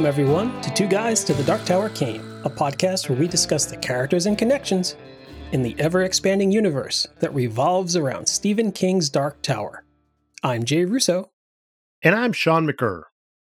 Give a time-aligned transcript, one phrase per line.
[0.00, 3.66] Welcome, everyone, to Two Guys to the Dark Tower Came, a podcast where we discuss
[3.66, 4.96] the characters and connections
[5.52, 9.84] in the ever expanding universe that revolves around Stephen King's Dark Tower.
[10.42, 11.32] I'm Jay Russo.
[12.02, 13.02] And I'm Sean McCurr.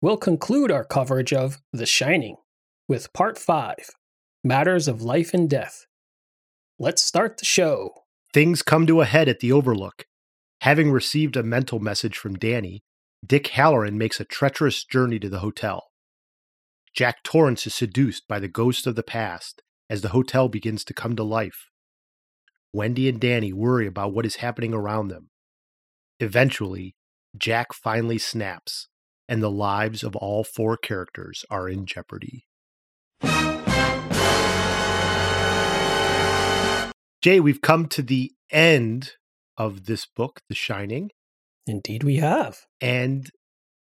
[0.01, 2.37] we'll conclude our coverage of The Shining
[2.89, 3.75] with Part 5
[4.45, 5.87] Matters of Life and Death.
[6.79, 7.91] Let's start the show.
[8.33, 10.05] Things come to a head at the Overlook.
[10.61, 12.81] Having received a mental message from Danny,
[13.27, 15.89] Dick Hallorann makes a treacherous journey to the hotel.
[16.95, 20.95] Jack Torrance is seduced by the ghost of the past as the hotel begins to
[20.95, 21.71] come to life.
[22.73, 25.31] Wendy and Danny worry about what is happening around them.
[26.21, 26.95] Eventually,
[27.37, 28.89] Jack finally snaps,
[29.29, 32.47] and the lives of all four characters are in jeopardy.
[37.21, 39.13] Jay, we've come to the end
[39.57, 41.11] of this book, The Shining.
[41.67, 42.61] Indeed, we have.
[42.81, 43.29] And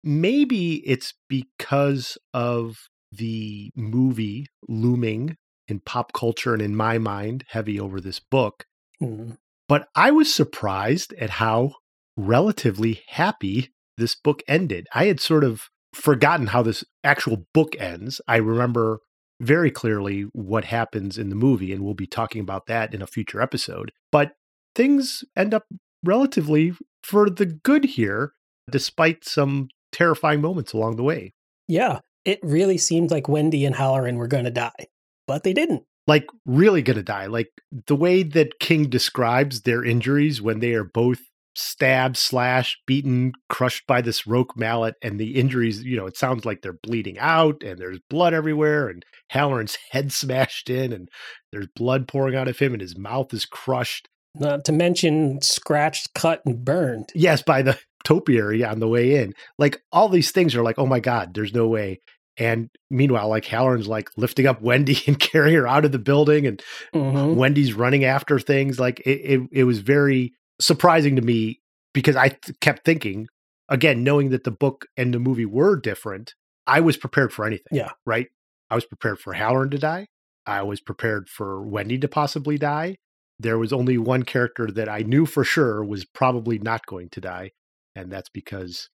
[0.02, 5.36] maybe it's because of the movie looming
[5.68, 8.66] in pop culture and in my mind heavy over this book.
[9.00, 9.38] Mm.
[9.68, 11.76] But I was surprised at how
[12.16, 14.86] relatively happy this book ended.
[14.94, 18.20] I had sort of forgotten how this actual book ends.
[18.26, 19.00] I remember
[19.40, 23.06] very clearly what happens in the movie, and we'll be talking about that in a
[23.06, 23.92] future episode.
[24.10, 24.32] But
[24.74, 25.64] things end up
[26.04, 28.32] relatively for the good here,
[28.70, 31.32] despite some terrifying moments along the way.
[31.68, 34.86] Yeah, it really seemed like Wendy and Hallorann were going to die,
[35.26, 35.84] but they didn't.
[36.06, 37.26] Like, really going to die.
[37.26, 37.50] Like,
[37.86, 41.20] the way that King describes their injuries when they are both
[41.54, 46.44] stabbed, slashed, beaten, crushed by this roque mallet, and the injuries, you know, it sounds
[46.44, 51.08] like they're bleeding out and there's blood everywhere, and Hallorann's head smashed in, and
[51.52, 54.08] there's blood pouring out of him, and his mouth is crushed.
[54.34, 57.10] Not to mention scratched, cut, and burned.
[57.14, 59.34] Yes, by the topiary on the way in.
[59.58, 62.00] Like all these things are like, oh my God, there's no way.
[62.38, 66.46] And meanwhile, like Hallorann's like lifting up Wendy and carrying her out of the building,
[66.46, 66.62] and
[66.94, 67.34] Mhm.
[67.36, 68.80] Wendy's running after things.
[68.80, 71.60] Like it, it, it was very surprising to me
[71.92, 73.28] because I th- kept thinking,
[73.68, 76.34] again, knowing that the book and the movie were different,
[76.66, 77.76] I was prepared for anything.
[77.76, 77.90] Yeah.
[78.06, 78.28] Right.
[78.70, 80.06] I was prepared for Hallorann to die.
[80.46, 82.96] I was prepared for Wendy to possibly die.
[83.38, 87.20] There was only one character that I knew for sure was probably not going to
[87.20, 87.50] die.
[87.94, 88.88] And that's because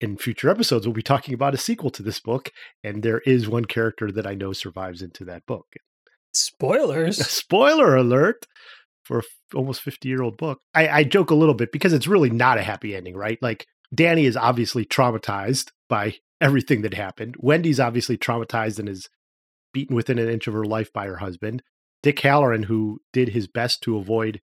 [0.00, 2.50] in future episodes, we'll be talking about a sequel to this book.
[2.84, 5.66] And there is one character that I know survives into that book.
[6.32, 7.26] Spoilers.
[7.30, 8.46] Spoiler alert
[9.08, 10.60] for a f- almost 50 year old book.
[10.74, 13.38] I, I joke a little bit because it's really not a happy ending, right?
[13.42, 17.34] Like Danny is obviously traumatized by everything that happened.
[17.38, 19.08] Wendy's obviously traumatized and is
[19.72, 21.62] beaten within an inch of her life by her husband.
[22.02, 24.40] Dick Hallorann, who did his best to avoid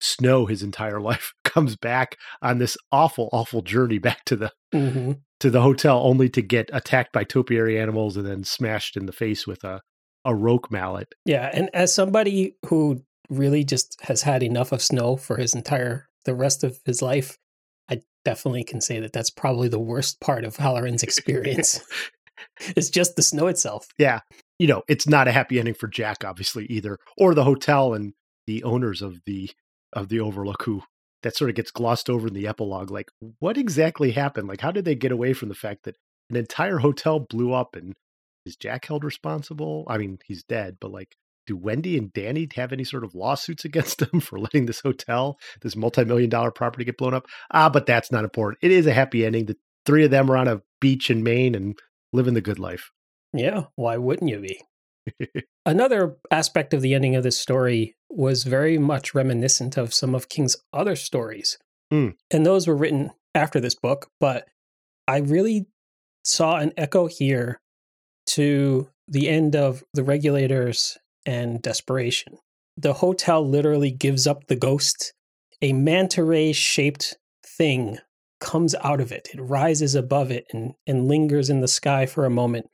[0.00, 5.12] snow his entire life, comes back on this awful, awful journey back to the hmm
[5.40, 9.12] to the hotel only to get attacked by topiary animals and then smashed in the
[9.12, 9.82] face with a
[10.24, 11.08] a roque mallet.
[11.26, 16.08] Yeah, and as somebody who really just has had enough of snow for his entire
[16.24, 17.38] the rest of his life,
[17.88, 21.80] I definitely can say that that's probably the worst part of Hallorann's experience.
[22.60, 23.88] it's just the snow itself.
[23.98, 24.20] yeah,
[24.58, 28.14] you know, it's not a happy ending for Jack, obviously either, or the hotel and
[28.46, 29.50] the owners of the
[29.92, 30.82] of the Overlook, who
[31.22, 32.90] that sort of gets glossed over in the epilogue.
[32.90, 34.48] Like, what exactly happened?
[34.48, 35.96] Like, how did they get away from the fact that
[36.30, 37.94] an entire hotel blew up and
[38.44, 39.84] is Jack held responsible?
[39.88, 43.64] I mean, he's dead, but like, do Wendy and Danny have any sort of lawsuits
[43.64, 47.26] against them for letting this hotel, this multi-million dollar property get blown up?
[47.52, 48.58] Ah, but that's not important.
[48.62, 49.46] It is a happy ending.
[49.46, 49.56] The
[49.86, 51.78] three of them are on a beach in Maine and
[52.12, 52.90] living the good life.
[53.32, 55.42] Yeah, why wouldn't you be?
[55.66, 60.28] Another aspect of the ending of this story was very much reminiscent of some of
[60.28, 61.58] King's other stories.
[61.90, 62.10] Hmm.
[62.30, 64.46] And those were written after this book, but
[65.08, 65.66] I really
[66.24, 67.60] saw an echo here
[68.26, 70.96] to the end of The Regulators
[71.26, 72.38] and Desperation.
[72.76, 75.12] The hotel literally gives up the ghost.
[75.62, 77.16] A manta ray shaped
[77.46, 77.98] thing
[78.40, 79.28] comes out of it.
[79.32, 82.68] It rises above it and, and lingers in the sky for a moment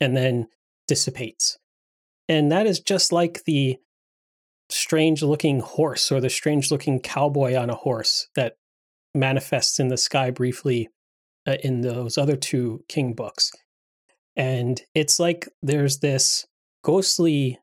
[0.00, 0.48] and then
[0.88, 1.58] dissipates.
[2.28, 3.76] And that is just like the
[4.70, 8.56] strange looking horse or the strange looking cowboy on a horse that
[9.14, 10.88] manifests in the sky briefly
[11.46, 13.52] uh, in those other two King books.
[14.34, 16.46] And it's like there's this
[16.82, 17.58] ghostly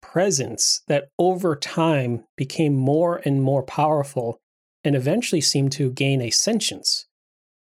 [0.00, 4.38] presence that over time became more and more powerful
[4.84, 7.06] and eventually seemed to gain a sentience.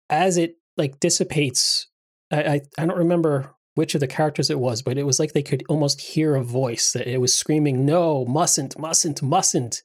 [0.09, 1.87] As it like dissipates.
[2.31, 5.33] I, I I don't remember which of the characters it was, but it was like
[5.33, 9.83] they could almost hear a voice that it was screaming, "No, mustn't, mustn't, mustn't."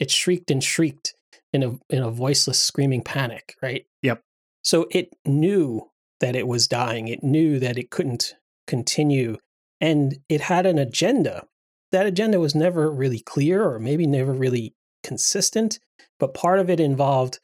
[0.00, 1.14] It shrieked and shrieked
[1.52, 3.84] in a in a voiceless screaming panic, right?
[4.02, 4.22] Yep.
[4.62, 5.90] So it knew
[6.20, 7.08] that it was dying.
[7.08, 8.34] It knew that it couldn't
[8.66, 9.38] continue
[9.80, 11.46] and it had an agenda.
[11.92, 15.78] That agenda was never really clear or maybe never really consistent,
[16.18, 17.38] but part of it involved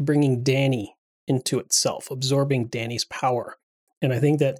[0.00, 0.96] bringing Danny
[1.28, 3.56] into itself, absorbing Danny's power.
[4.02, 4.58] And I think that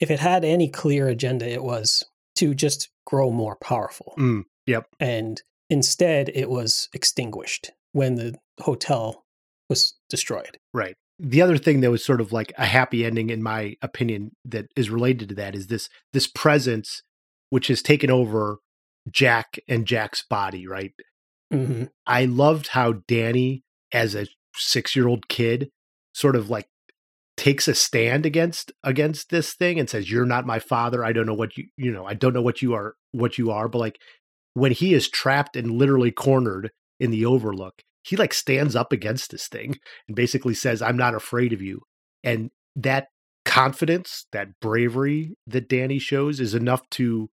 [0.00, 2.04] if it had any clear agenda, it was
[2.36, 4.14] to just grow more powerful.
[4.18, 4.86] Mm, yep.
[5.00, 9.24] And instead, it was extinguished when the hotel
[9.68, 10.58] was destroyed.
[10.72, 10.96] Right.
[11.18, 14.66] The other thing that was sort of like a happy ending, in my opinion, that
[14.74, 17.02] is related to that is this this presence,
[17.50, 18.58] which has taken over
[19.10, 20.66] Jack and Jack's body.
[20.66, 20.92] Right.
[21.52, 21.84] Mm-hmm.
[22.06, 23.62] I loved how Danny,
[23.92, 25.70] as a six year old kid,
[26.12, 26.68] sort of like
[27.36, 31.26] takes a stand against against this thing and says you're not my father i don't
[31.26, 33.78] know what you you know i don't know what you are what you are but
[33.78, 33.98] like
[34.54, 36.70] when he is trapped and literally cornered
[37.00, 39.74] in the overlook he like stands up against this thing
[40.08, 41.80] and basically says i'm not afraid of you
[42.22, 43.08] and that
[43.44, 47.28] confidence that bravery that danny shows is enough to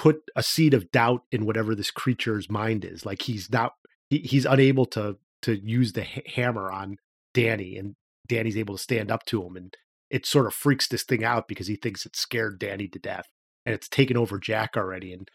[0.00, 3.74] put a seed of doubt in whatever this creature's mind is like he's not
[4.08, 6.96] he, he's unable to to use the ha- hammer on
[7.34, 9.76] danny and danny's able to stand up to him and
[10.08, 13.26] it sort of freaks this thing out because he thinks it scared danny to death
[13.66, 15.28] and it's taken over jack already and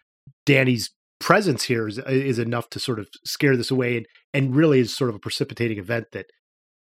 [0.47, 0.89] danny's
[1.19, 4.79] presence here is, uh, is enough to sort of scare this away and, and really
[4.79, 6.25] is sort of a precipitating event that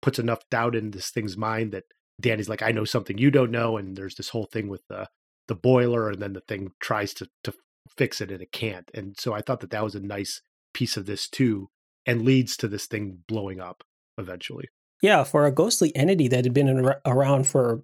[0.02, 1.84] puts enough doubt in this thing's mind that
[2.22, 3.78] Danny's like, I know something you don't know.
[3.78, 5.08] And there's this whole thing with the,
[5.48, 7.54] the boiler and then the thing tries to, to
[7.98, 8.90] fix it and it can't.
[8.94, 10.42] And so I thought that that was a nice
[10.74, 11.70] piece of this too
[12.06, 13.84] and leads to this thing blowing up
[14.18, 14.68] eventually.
[15.02, 17.84] Yeah, for a ghostly entity that had been in, around for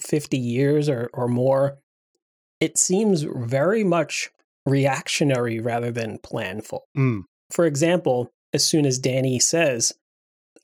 [0.00, 1.78] 50 years or, or more,
[2.60, 4.30] it seems very much
[4.66, 6.80] reactionary rather than planful.
[6.96, 7.22] Mm.
[7.50, 9.92] For example, as soon as Danny says,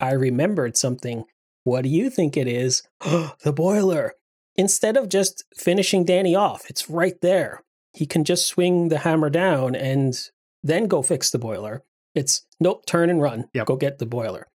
[0.00, 1.24] I remembered something,
[1.64, 2.82] what do you think it is?
[3.00, 4.14] the boiler.
[4.56, 7.62] Instead of just finishing Danny off, it's right there.
[7.92, 10.18] He can just swing the hammer down and
[10.62, 11.82] then go fix the boiler.
[12.14, 13.48] It's nope, turn and run.
[13.54, 13.66] Yep.
[13.66, 14.46] Go get the boiler.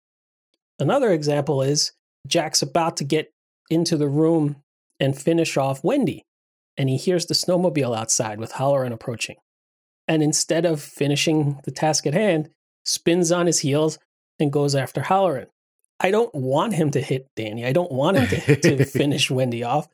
[0.78, 1.92] Another example is
[2.26, 3.32] Jack's about to get
[3.70, 4.56] into the room
[5.00, 6.24] and finish off Wendy
[6.76, 9.36] and he hears the snowmobile outside with Hallorann approaching.
[10.08, 12.50] And instead of finishing the task at hand,
[12.84, 13.98] spins on his heels
[14.38, 15.46] and goes after Hallorann.
[16.00, 17.64] I don't want him to hit Danny.
[17.64, 19.88] I don't want him to, to finish Wendy off.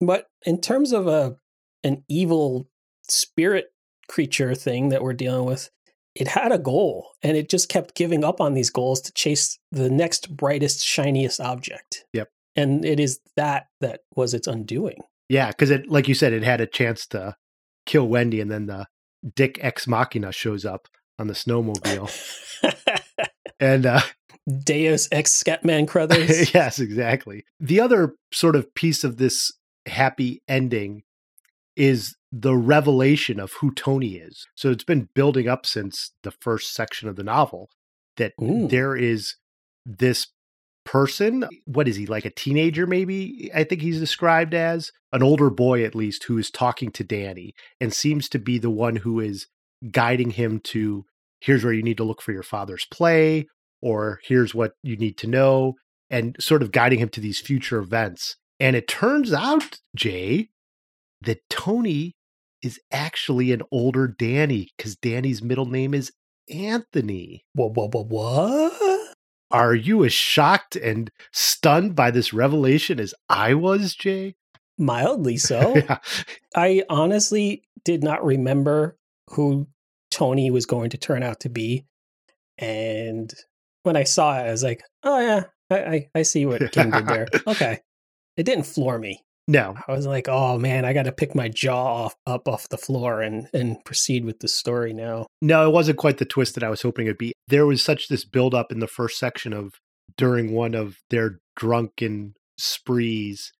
[0.00, 1.36] But in terms of a
[1.84, 2.66] an evil
[3.08, 3.66] spirit
[4.08, 5.70] creature thing that we're dealing with,
[6.14, 9.58] it had a goal and it just kept giving up on these goals to chase
[9.72, 12.04] the next brightest, shiniest object.
[12.12, 12.28] Yep.
[12.56, 15.02] And it is that that was its undoing.
[15.28, 17.36] Yeah, because it, like you said, it had a chance to
[17.86, 18.86] kill Wendy, and then the
[19.34, 20.86] Dick Ex Machina shows up
[21.18, 22.10] on the snowmobile,
[23.60, 24.00] and uh,
[24.64, 26.52] Deus ex Scatman Crothers.
[26.54, 27.44] yes, exactly.
[27.58, 29.52] The other sort of piece of this
[29.86, 31.02] happy ending
[31.76, 34.46] is the revelation of who Tony is.
[34.54, 37.70] So it's been building up since the first section of the novel
[38.16, 38.68] that Ooh.
[38.68, 39.36] there is
[39.86, 40.28] this
[40.84, 41.44] person.
[41.64, 43.50] What is he, like a teenager, maybe?
[43.54, 47.54] I think he's described as an older boy, at least, who is talking to Danny
[47.80, 49.46] and seems to be the one who is
[49.90, 51.04] guiding him to
[51.40, 53.46] here's where you need to look for your father's play,
[53.82, 55.74] or here's what you need to know,
[56.08, 58.36] and sort of guiding him to these future events.
[58.58, 60.48] And it turns out, Jay,
[61.24, 62.14] that Tony
[62.62, 66.12] is actually an older Danny because Danny's middle name is
[66.50, 67.44] Anthony.
[67.54, 69.14] What, what, what, what?
[69.50, 74.34] Are you as shocked and stunned by this revelation as I was, Jay?
[74.78, 75.74] Mildly so.
[75.76, 75.98] yeah.
[76.56, 78.96] I honestly did not remember
[79.30, 79.68] who
[80.10, 81.86] Tony was going to turn out to be.
[82.58, 83.32] And
[83.82, 86.90] when I saw it, I was like, oh, yeah, I, I, I see what King
[86.90, 87.28] did there.
[87.46, 87.80] Okay.
[88.36, 89.23] It didn't floor me.
[89.46, 92.68] No, I was like, oh man, I got to pick my jaw off, up off
[92.70, 95.26] the floor and, and proceed with the story now.
[95.42, 97.34] no, it wasn't quite the twist that I was hoping it'd be.
[97.48, 99.74] There was such this build up in the first section of
[100.16, 103.52] during one of their drunken sprees,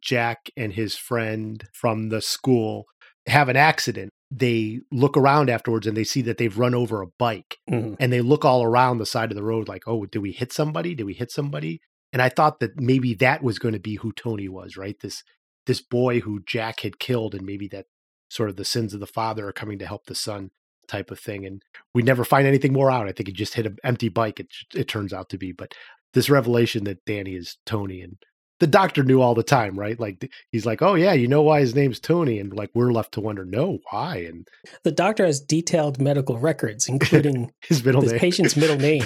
[0.00, 2.84] Jack and his friend from the school
[3.26, 4.10] have an accident.
[4.30, 7.96] They look around afterwards and they see that they've run over a bike Mhm.
[8.00, 10.52] and they look all around the side of the road like, oh, did we hit
[10.52, 10.94] somebody?
[10.94, 11.80] Did we hit somebody?
[12.16, 14.98] And I thought that maybe that was going to be who Tony was, right?
[14.98, 15.22] This
[15.66, 17.88] this boy who Jack had killed, and maybe that
[18.30, 20.50] sort of the sins of the father are coming to help the son
[20.88, 21.44] type of thing.
[21.44, 21.60] And
[21.94, 23.06] we never find anything more out.
[23.06, 24.40] I think he just hit an empty bike.
[24.40, 25.74] It it turns out to be, but
[26.14, 28.16] this revelation that Danny is Tony and
[28.60, 30.00] the doctor knew all the time, right?
[30.00, 33.12] Like he's like, "Oh yeah, you know why his name's Tony," and like we're left
[33.12, 34.48] to wonder, "No, why?" And
[34.84, 39.04] the doctor has detailed medical records, including his middle his name, patient's middle name.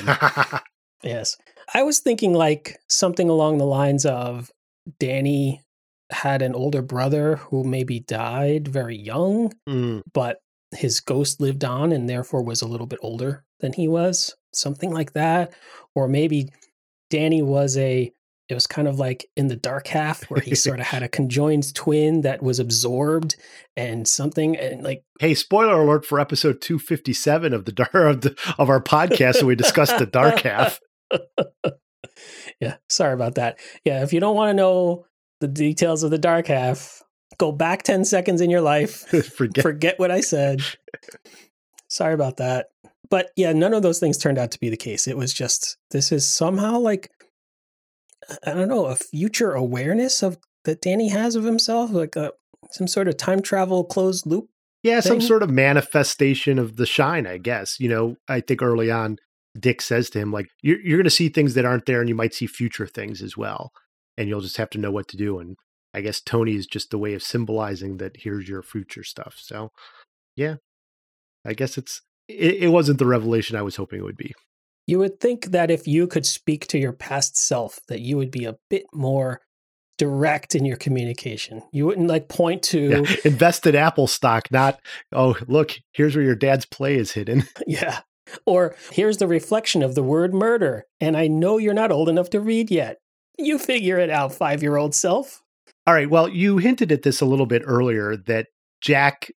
[1.03, 1.37] yes,
[1.73, 4.51] I was thinking like something along the lines of
[4.99, 5.63] Danny
[6.11, 10.39] had an older brother who maybe died very young, Mm, but
[10.73, 14.91] his ghost lived on and therefore was a little bit older than he was, something
[14.93, 15.53] like that.
[15.95, 16.51] Or maybe
[17.11, 18.13] Danny was a,
[18.49, 21.09] it was kind of like in the dark half where he sort of had a
[21.09, 23.37] conjoined twin that was absorbed
[23.77, 28.37] and something and like, Hey, spoiler alert for episode 257 of the dark of, the,
[28.59, 30.81] of our podcast where we discussed the dark half.
[32.61, 33.59] yeah, sorry about that.
[33.85, 35.07] Yeah, if you don't want to know
[35.41, 37.03] the details of the dark half,
[37.39, 40.63] go back 10 seconds in your life Forget forget what I said.
[41.89, 42.67] Sorry about that.
[43.09, 45.09] But yeah, none of those things turned out to be the case.
[45.09, 47.11] It was just this is somehow like
[48.47, 52.33] I don't know, a future awareness of that Danny has of himself, like a
[52.71, 54.49] some sort of time travel closed loop.
[54.85, 55.27] Yeah, some thing.
[55.27, 57.81] sort of manifestation of the shine, I guess.
[57.81, 59.17] You know, I think early on,
[59.59, 62.09] Dick says to him, like, you're, you're going to see things that aren't there and
[62.09, 63.71] you might see future things as well.
[64.17, 65.39] And you'll just have to know what to do.
[65.39, 65.57] And
[65.93, 69.37] I guess Tony is just the way of symbolizing that here's your future stuff.
[69.39, 69.71] So,
[70.37, 70.57] yeah,
[71.45, 74.35] I guess it's, it, it wasn't the revelation I was hoping it would be.
[74.87, 78.31] You would think that if you could speak to your past self, that you would
[78.31, 79.41] be a bit more
[79.99, 81.63] direct in your communication.
[81.73, 83.17] You wouldn't like point to Yeah.
[83.25, 84.81] Invest in Apple stock, not,
[85.13, 87.45] oh, look, here's where your dad's play is hidden.
[87.67, 88.01] Yeah.
[88.47, 92.31] Or here's the reflection of the word murder, and I know you're not old enough
[92.31, 92.99] to read yet.
[93.39, 95.43] You figure it out, five year old self.
[95.87, 96.11] All right.
[96.11, 98.49] Well, you hinted at this a little bit earlier that
[98.81, 99.31] Jack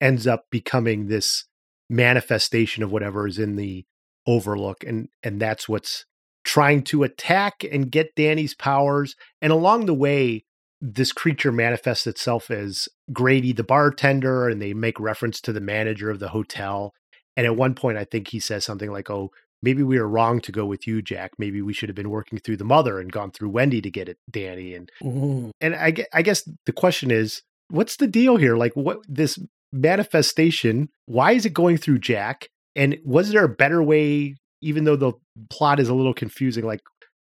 [0.00, 1.44] ends up becoming this
[1.88, 3.84] manifestation of whatever is in the
[4.26, 6.06] Overlook, and and that's what's
[6.44, 9.14] trying to attack and get Danny's powers.
[9.42, 10.44] And along the way,
[10.80, 16.10] this creature manifests itself as Grady, the bartender, and they make reference to the manager
[16.10, 16.92] of the hotel.
[17.36, 19.30] And at one point, I think he says something like, "Oh."
[19.62, 21.30] Maybe we were wrong to go with you, Jack.
[21.38, 24.10] Maybe we should have been working through the mother and gone through Wendy to get
[24.10, 24.74] it, Danny.
[24.74, 25.52] And Mm.
[25.58, 29.38] and I, I guess the question is what's the deal here like what this
[29.72, 34.96] manifestation why is it going through jack and was there a better way even though
[34.96, 35.12] the
[35.50, 36.80] plot is a little confusing like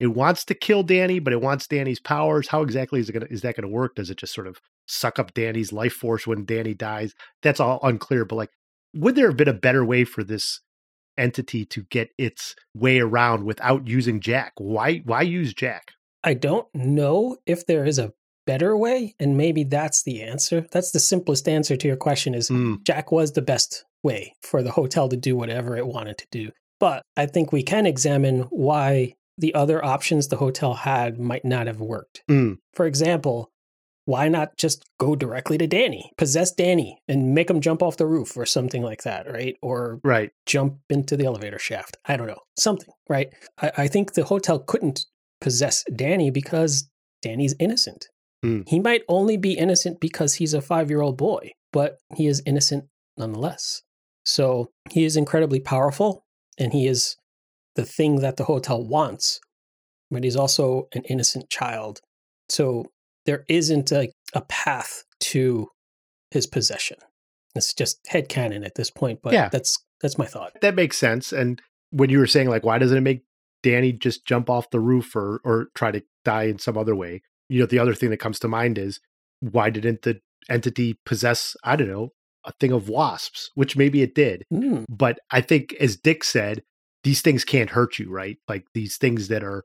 [0.00, 3.26] it wants to kill danny but it wants danny's powers how exactly is it gonna
[3.30, 6.44] is that gonna work does it just sort of suck up danny's life force when
[6.44, 8.50] danny dies that's all unclear but like
[8.94, 10.60] would there have been a better way for this
[11.16, 15.92] entity to get its way around without using jack why why use jack
[16.24, 18.12] I don't know if there is a
[18.48, 20.66] better way, and maybe that's the answer.
[20.72, 24.62] That's the simplest answer to your question is Mm, Jack was the best way for
[24.62, 26.50] the hotel to do whatever it wanted to do.
[26.80, 31.66] But I think we can examine why the other options the hotel had might not
[31.66, 32.22] have worked.
[32.28, 32.56] mm.
[32.72, 33.52] For example,
[34.08, 38.06] why not just go directly to Danny, possess Danny, and make him jump off the
[38.06, 39.54] roof or something like that, right?
[39.60, 41.98] Or right jump into the elevator shaft.
[42.06, 43.28] I don't know, something, right?
[43.60, 45.04] I, I think the hotel couldn't
[45.42, 46.88] possess Danny because
[47.20, 48.06] Danny's innocent.
[48.42, 48.62] Hmm.
[48.66, 52.42] He might only be innocent because he's a five year old boy, but he is
[52.46, 52.84] innocent
[53.18, 53.82] nonetheless.
[54.24, 56.24] So he is incredibly powerful
[56.56, 57.16] and he is
[57.76, 59.38] the thing that the hotel wants,
[60.10, 62.00] but he's also an innocent child.
[62.48, 62.86] So
[63.28, 65.68] there isn't a, a path to
[66.30, 66.96] his possession.
[67.54, 69.50] It's just head headcanon at this point, but Yeah.
[69.50, 70.52] that's that's my thought.
[70.62, 71.30] that makes sense.
[71.32, 73.24] And when you were saying like, why doesn't it make
[73.62, 77.20] Danny just jump off the roof or or try to die in some other way?
[77.50, 78.98] You know, the other thing that comes to mind is
[79.40, 82.10] why didn't the entity possess, I don't know,
[82.46, 84.44] a thing of wasps, which maybe it did.
[84.50, 84.84] Hmm.
[84.88, 86.62] But I think as Dick said,
[87.04, 88.38] these things can't hurt you, right?
[88.48, 89.64] Like these things that are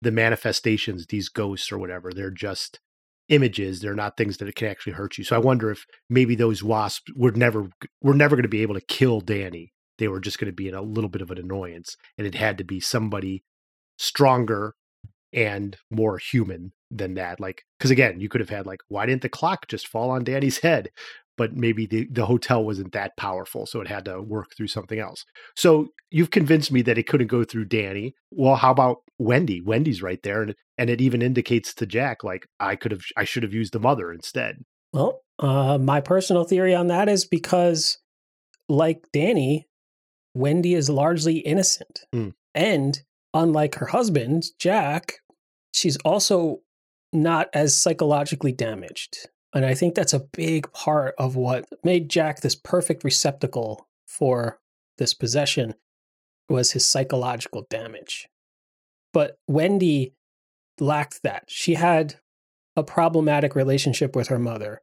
[0.00, 2.78] the manifestations, these ghosts or whatever, they're just
[3.28, 3.80] images.
[3.80, 5.24] They're not things that can actually hurt you.
[5.24, 7.68] So I wonder if maybe those wasps were never
[8.02, 9.72] were never going to be able to kill Danny.
[9.98, 12.34] They were just going to be in a little bit of an annoyance, and it
[12.34, 13.44] had to be somebody
[13.96, 14.74] stronger
[15.32, 17.40] and more human than that.
[17.40, 20.24] Like, because again, you could have had like, why didn't the clock just fall on
[20.24, 20.90] Danny's head?
[21.36, 25.00] But maybe the, the hotel wasn't that powerful, so it had to work through something
[25.00, 25.24] else.
[25.56, 28.14] So you've convinced me that it couldn't go through Danny.
[28.30, 29.60] Well, how about Wendy?
[29.60, 33.24] Wendy's right there, and and it even indicates to Jack like I could have, I
[33.24, 34.64] should have used the mother instead.
[34.92, 37.98] Well, uh, my personal theory on that is because,
[38.68, 39.68] like Danny,
[40.34, 42.00] Wendy is largely innocent.
[42.12, 42.30] Hmm.
[42.54, 43.00] And
[43.32, 45.14] unlike her husband, Jack,
[45.72, 46.60] she's also
[47.12, 49.28] not as psychologically damaged.
[49.54, 54.58] And I think that's a big part of what made Jack this perfect receptacle for
[54.98, 55.74] this possession
[56.48, 58.28] was his psychological damage.
[59.14, 60.12] But Wendy
[60.78, 61.44] lacked that.
[61.48, 62.16] She had
[62.76, 64.82] a problematic relationship with her mother.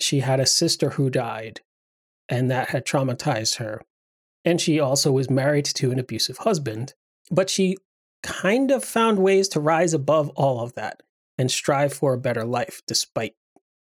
[0.00, 1.60] She had a sister who died,
[2.28, 3.80] and that had traumatized her.
[4.44, 6.94] And she also was married to an abusive husband,
[7.30, 7.76] but she
[8.22, 11.02] kind of found ways to rise above all of that
[11.38, 13.34] and strive for a better life despite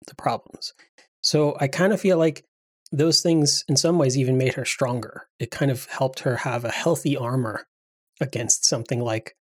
[0.08, 0.74] the problems.
[1.22, 2.44] So I kind of feel like
[2.90, 5.28] those things, in some ways, even made her stronger.
[5.38, 7.66] It kind of helped her have a healthy armor
[8.20, 9.36] against something like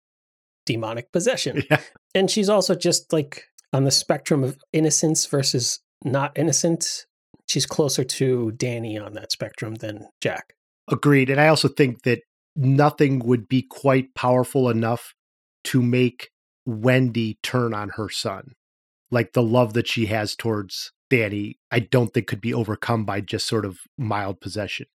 [0.66, 1.64] demonic possession.
[1.70, 1.82] Yeah.
[2.14, 3.44] And she's also just like
[3.74, 7.06] on the spectrum of innocence versus not innocent.
[7.48, 10.54] She's closer to Danny on that spectrum than Jack.
[10.90, 11.30] Agreed.
[11.30, 12.22] And I also think that
[12.56, 15.14] nothing would be quite powerful enough
[15.66, 16.30] to make
[16.66, 18.54] Wendy turn on her son.
[19.12, 23.22] Like the love that she has towards Danny, I don't think could be overcome by
[23.22, 24.88] just sort of mild possession.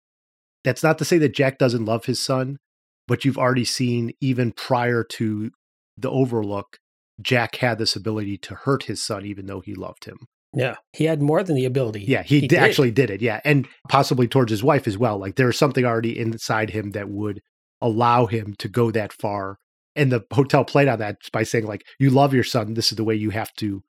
[0.64, 2.58] That's not to say that Jack doesn't love his son,
[3.06, 5.50] but you've already seen even prior to
[5.99, 6.78] the overlook,
[7.21, 10.19] Jack had this ability to hurt his son, even though he loved him.
[10.55, 12.05] Yeah, he had more than the ability.
[12.05, 12.59] Yeah, he, he did.
[12.59, 13.21] actually did it.
[13.21, 15.19] Yeah, and possibly towards his wife as well.
[15.19, 17.40] Like there's something already inside him that would
[17.81, 19.59] allow him to go that far.
[19.95, 22.75] And the hotel played on that by saying, like, you love your son.
[22.75, 23.83] This is the way you have to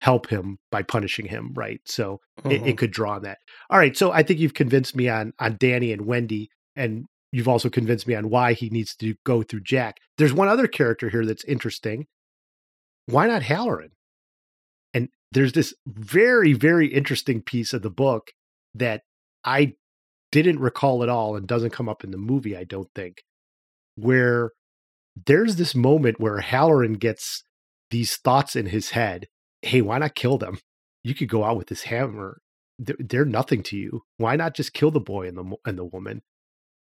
[0.00, 1.80] help him by punishing him, right?
[1.84, 2.50] So mm-hmm.
[2.50, 2.74] it, it, mm-hmm.
[2.76, 3.38] could draw on that.
[3.68, 3.96] All right.
[3.96, 8.06] So I think you've convinced me on on Danny and Wendy, and you've also convinced
[8.06, 9.98] me on why he needs to go through Jack.
[10.18, 12.06] There's one other character here that's interesting.
[13.06, 13.90] Why not Hallorann?
[14.94, 18.32] And there's this very, very interesting piece of the book
[18.74, 19.02] that
[19.44, 19.74] I
[20.32, 23.22] didn't recall at all and doesn't come up in the movie, I don't think,
[23.96, 24.50] where
[25.26, 27.42] there's this moment where Hallorann gets
[27.90, 29.26] these thoughts in his head
[29.62, 30.58] hey, why not kill them?
[31.04, 32.40] You could go out with this hammer.
[32.78, 34.02] They're nothing to you.
[34.16, 36.22] Why not just kill the boy and the and the woman?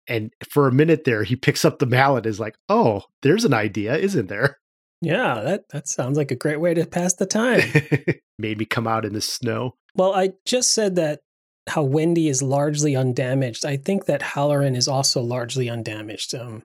[0.06, 2.26] And for a minute there, he picks up the mallet.
[2.26, 4.58] Is like, oh, there's an idea, isn't there?
[5.00, 7.60] Yeah, that that sounds like a great way to pass the time.
[8.38, 9.76] Made me come out in the snow.
[9.94, 11.20] Well, I just said that
[11.68, 13.64] how Wendy is largely undamaged.
[13.64, 16.34] I think that Hallorann is also largely undamaged.
[16.34, 16.62] Um,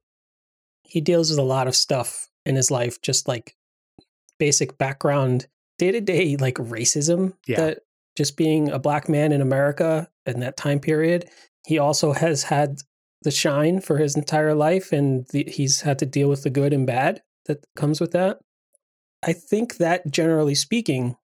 [0.84, 3.56] he deals with a lot of stuff in his life, just like
[4.40, 5.48] basic background,
[5.78, 7.58] day to day like racism yeah.
[7.58, 7.80] that
[8.16, 11.30] just being a black man in America in that time period.
[11.66, 12.80] He also has had
[13.24, 16.74] the shine for his entire life, and the, he's had to deal with the good
[16.74, 18.40] and bad that comes with that.
[19.24, 21.18] I think that generally speaking,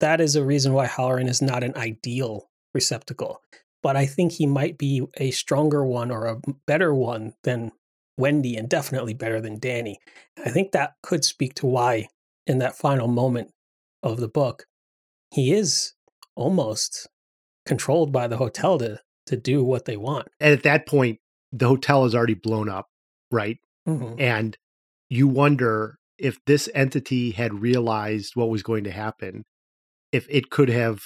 [0.00, 3.40] that is a reason why Hallorann is not an ideal receptacle.
[3.82, 7.72] But I think he might be a stronger one or a better one than
[8.16, 10.00] Wendy and definitely better than Danny.
[10.44, 12.08] I think that could speak to why,
[12.46, 13.52] in that final moment
[14.02, 14.66] of the book,
[15.30, 15.92] he is
[16.34, 17.08] almost
[17.66, 20.28] controlled by the hotel to to do what they want.
[20.40, 21.18] And at that point,
[21.52, 22.86] the hotel is already blown up,
[23.30, 23.58] right?
[23.88, 24.20] Mm-hmm.
[24.20, 24.56] And
[25.08, 29.44] you wonder if this entity had realized what was going to happen,
[30.12, 31.00] if it could have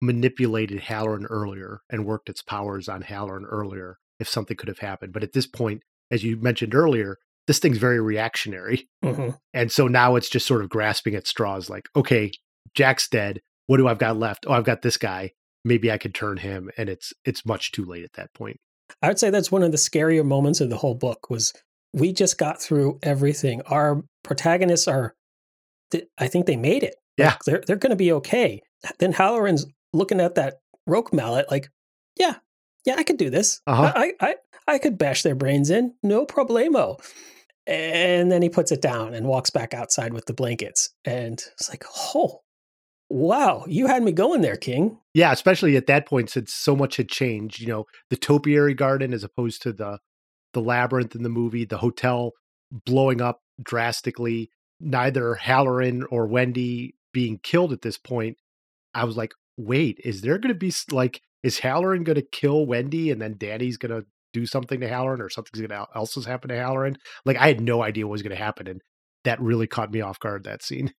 [0.00, 5.12] manipulated Hallorann earlier and worked its powers on Hallorann earlier, if something could have happened.
[5.12, 8.88] But at this point, as you mentioned earlier, this thing's very reactionary.
[9.04, 9.30] Mm-hmm.
[9.52, 12.32] And so now it's just sort of grasping at straws like, okay,
[12.74, 13.40] Jack's dead.
[13.66, 14.46] What do I've got left?
[14.48, 15.32] Oh, I've got this guy.
[15.64, 16.70] Maybe I could turn him.
[16.76, 18.58] And it's it's much too late at that point.
[19.02, 21.52] I would say that's one of the scarier moments of the whole book was
[21.92, 23.62] we just got through everything.
[23.66, 25.14] Our protagonists are
[26.18, 26.94] I think they made it.
[27.16, 27.30] Yeah.
[27.30, 28.62] Like they're they're gonna be okay.
[28.98, 31.68] Then Hallorann's looking at that roque mallet like,
[32.16, 32.36] yeah,
[32.86, 33.60] yeah, I could do this.
[33.66, 33.92] Uh-huh.
[33.94, 37.00] I, I I could bash their brains in, no problemo.
[37.66, 40.90] And then he puts it down and walks back outside with the blankets.
[41.04, 42.40] And it's like, oh,
[43.10, 44.98] wow, you had me going there, King.
[45.12, 47.60] Yeah, especially at that point, since so much had changed.
[47.60, 49.98] You know, the topiary garden as opposed to the
[50.52, 52.32] the labyrinth in the movie, the hotel
[52.70, 58.36] blowing up drastically, neither Hallorann or Wendy being killed at this point.
[58.94, 62.66] I was like, wait, is there going to be like, is Hallorann going to kill
[62.66, 66.14] Wendy and then Danny's going to do something to Hallorann or something's going to else
[66.14, 66.96] has happened to Hallorann?
[67.24, 68.80] Like I had no idea what was going to happen, and
[69.24, 70.44] that really caught me off guard.
[70.44, 70.92] That scene,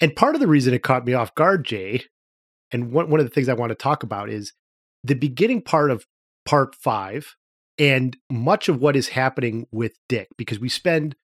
[0.00, 2.04] and part of the reason it caught me off guard, Jay,
[2.72, 4.52] and one one of the things I want to talk about is
[5.04, 6.06] the beginning part of
[6.44, 7.34] part five,
[7.78, 11.16] and much of what is happening with Dick, because we spend,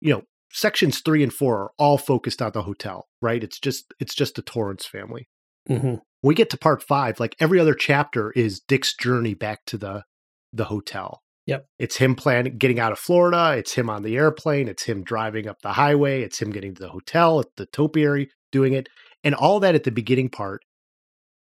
[0.00, 3.42] you know, sections three and four are all focused on the hotel, right?
[3.42, 5.28] It's just it's just the Torrance family.
[5.68, 5.86] Mm-hmm.
[5.86, 9.78] When we get to part five, like every other chapter is Dick's journey back to
[9.78, 10.04] the
[10.52, 11.22] the hotel.
[11.46, 11.66] Yep.
[11.78, 13.54] It's him planning getting out of Florida.
[13.56, 14.68] It's him on the airplane.
[14.68, 16.22] It's him driving up the highway.
[16.22, 18.88] It's him getting to the hotel at the topiary, doing it.
[19.22, 20.62] And all that at the beginning part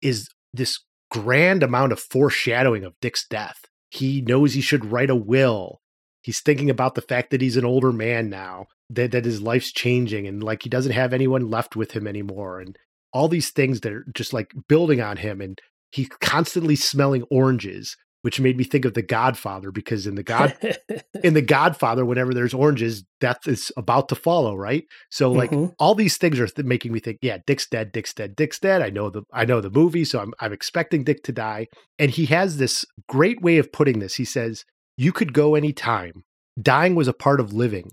[0.01, 3.61] is this grand amount of foreshadowing of Dick's death.
[3.89, 5.79] He knows he should write a will.
[6.21, 9.71] He's thinking about the fact that he's an older man now, that, that his life's
[9.71, 12.59] changing and like he doesn't have anyone left with him anymore.
[12.59, 12.77] And
[13.13, 15.39] all these things that are just like building on him.
[15.39, 15.59] And
[15.91, 20.55] he's constantly smelling oranges, which made me think of the Godfather because in the God
[21.23, 24.85] in the Godfather, whenever there's oranges, death is about to follow, right?
[25.11, 25.75] So like Mhm.
[25.77, 28.81] all these things are th- making me think, yeah, Dick's dead, Dick's dead, Dick's dead.
[28.81, 31.67] I know the I know the movie, so I'm I'm expecting Dick to die.
[31.99, 34.15] And he has this great way of putting this.
[34.15, 34.65] He says,
[34.97, 36.23] "You could go any time.
[36.61, 37.91] Dying was a part of living.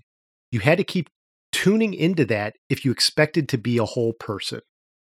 [0.51, 1.09] You had to keep
[1.51, 4.61] tuning into that if you expected to be a whole person."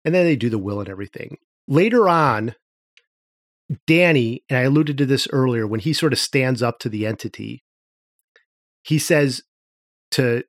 [0.05, 1.37] And then they do the will and everything.
[1.69, 2.55] Later on,
[3.87, 7.07] Danny, and I alluded to this earlier, when he sort of stands up to the
[7.07, 7.63] entity,
[8.83, 9.43] he says
[10.13, 10.45] to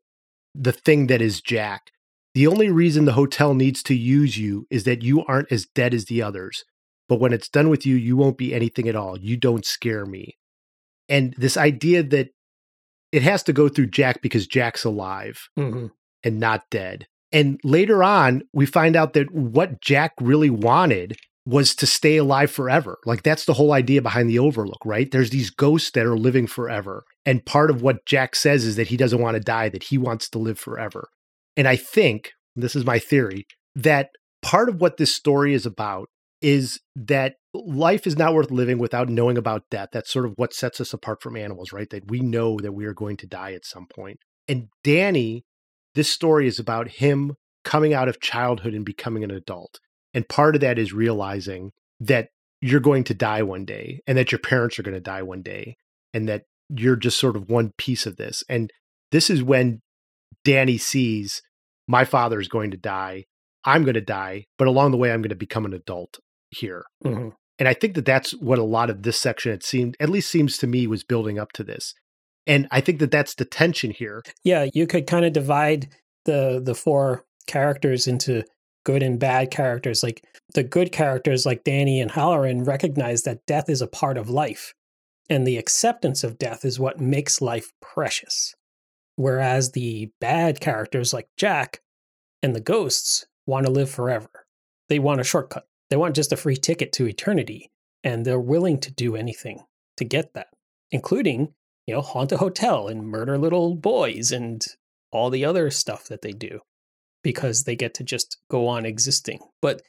[0.56, 1.92] the thing that is Jack,
[2.34, 5.94] the only reason the hotel needs to use you is that you aren't as dead
[5.94, 6.64] as the others.
[7.10, 9.20] But when it's done with you, you won't be anything at all.
[9.20, 10.38] You don't scare me.
[11.10, 12.30] And this idea that
[13.12, 15.92] it has to go through Jack because Jack's alive Mhm.
[16.24, 17.08] and not dead.
[17.34, 22.51] And later on, we find out that what Jack really wanted was to stay alive
[22.51, 22.99] forever.
[23.06, 25.10] Like that's the whole idea behind the Overlook, right?
[25.10, 27.04] There's these ghosts that are living forever.
[27.25, 29.97] And part of what Jack says is that he doesn't want to die, that he
[29.97, 31.10] wants to live forever.
[31.58, 34.10] And I think, this is my theory, that
[34.41, 36.10] part of what this story is about
[36.41, 39.89] is that life is not worth living without knowing about death.
[39.91, 41.89] That's sort of what sets us apart from animals, right?
[41.89, 44.19] That we know that we are going to die at some point.
[44.47, 45.43] And Danny
[45.93, 49.80] this story is about him coming out of childhood and becoming an adult.
[50.13, 52.30] And part of that is realizing that
[52.62, 55.41] you're going to die one day and that your parents are going to die one
[55.41, 55.78] day
[56.13, 58.43] and that you're just sort of one piece of this.
[58.47, 58.71] And
[59.12, 59.82] this is when
[60.43, 61.41] Danny sees
[61.88, 63.26] my father is going to die.
[63.65, 66.19] I'm going to die, but along the way, I'm going to become an adult
[66.50, 66.86] here.
[67.04, 67.34] Mhm.
[67.60, 70.32] And I think that that's what a lot of this section, it seemed, at least
[70.32, 71.93] seems to me, was building up to this.
[72.47, 74.24] And I think that that's the tension here.
[74.43, 75.89] Yeah, you could kind of divide
[76.26, 78.43] the the four characters into
[78.84, 80.04] good and bad characters.
[80.04, 84.30] Like the good characters like Danny and Hallorann recognize that death is a part of
[84.30, 84.74] life.
[85.30, 88.54] And the acceptance of death is what makes life precious.
[89.15, 91.82] Whereas the bad characters like Jack
[92.44, 94.30] and the ghosts want to live forever.
[94.89, 95.67] They want a shortcut.
[95.89, 97.70] They want just a free ticket to eternity.
[98.04, 99.63] And they're willing to do anything
[99.98, 100.48] to get that,
[100.91, 101.54] including
[101.88, 104.65] you know, haunt a hotel and murder little boys and
[105.12, 106.62] all the other stuff that they do
[107.24, 109.40] because they get to just go on existing.
[109.62, 109.82] But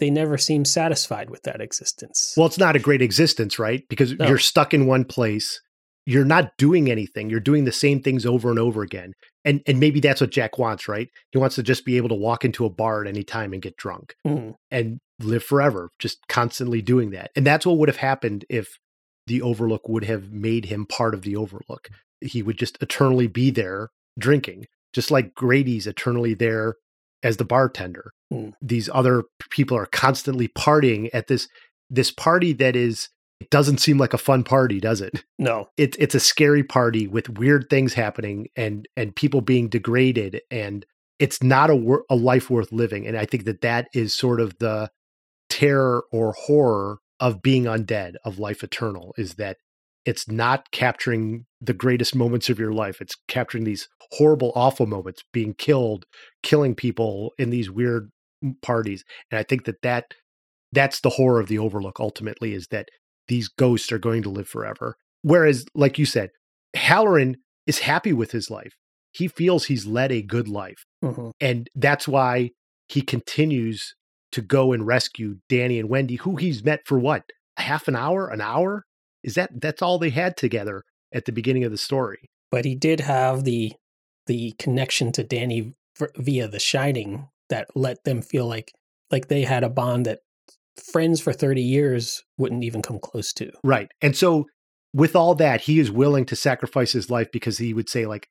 [0.00, 2.34] they never seem satisfied with that existence.
[2.36, 3.82] Well, it's not a great existence, right?
[3.88, 4.28] Because No.
[4.28, 5.60] you're stuck in one place.
[6.06, 7.28] You're not doing anything.
[7.28, 9.12] You're doing the same things over and over again.
[9.44, 11.08] And and maybe that's what Jack wants, right?
[11.32, 13.60] He wants to just be able to walk into a bar at any time and
[13.60, 17.30] get drunk Mm, and live forever, just constantly doing that.
[17.36, 18.68] And that's what would have happened if
[19.26, 21.88] the Overlook would have made him part of the Overlook.
[22.22, 23.88] He would just eternally be there
[24.18, 26.76] drinking, just like Grady's eternally there
[27.22, 28.12] as the bartender.
[28.30, 28.50] Hmm.
[28.60, 31.48] These other people are constantly partying at this
[31.90, 33.08] this party that is
[33.40, 35.24] it doesn't seem like a fun party, does it?
[35.38, 35.68] no.
[35.76, 40.84] It's it's a scary party with weird things happening and and people being degraded and
[41.18, 44.40] it's not a wor- a life worth living and I think that that is sort
[44.40, 44.90] of the
[45.48, 49.56] terror or horror of being undead of life eternal is that
[50.08, 55.22] it's not capturing the greatest moments of your life it's capturing these horrible awful moments
[55.32, 56.04] being killed
[56.42, 58.04] killing people in these weird
[58.62, 60.04] parties and i think that that
[60.72, 62.88] that's the horror of the overlook ultimately is that
[63.28, 66.30] these ghosts are going to live forever whereas like you said
[66.76, 67.34] hallorann
[67.66, 68.74] is happy with his life
[69.12, 71.32] he feels he's led a good life Mhm.
[71.40, 72.50] and that's why
[72.88, 73.94] he continues
[74.32, 77.22] to go and rescue Danny and Wendy, who he's met for what
[77.58, 78.84] a half an hour, an hour.
[79.22, 82.30] Is that that's all they had together at the beginning of the story?
[82.50, 83.72] But he did have the
[84.26, 85.72] the connection to Danny
[86.16, 88.72] via The Shining that let them feel like
[89.10, 90.20] like they had a bond that
[90.92, 93.50] friends for 30 years wouldn't even come close to.
[93.64, 93.88] Right.
[94.00, 94.44] And so
[94.94, 98.28] with all that, he is willing to sacrifice his life because he would say, like,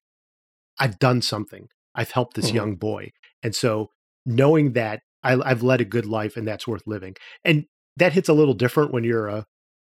[0.80, 1.68] I've done something.
[1.96, 2.56] I've helped this Mhm.
[2.56, 3.12] young boy.
[3.44, 3.90] And so
[4.26, 7.16] knowing that I, I've led a good life and that's worth living.
[7.44, 7.66] And
[7.98, 9.46] that hits a little different when you're a,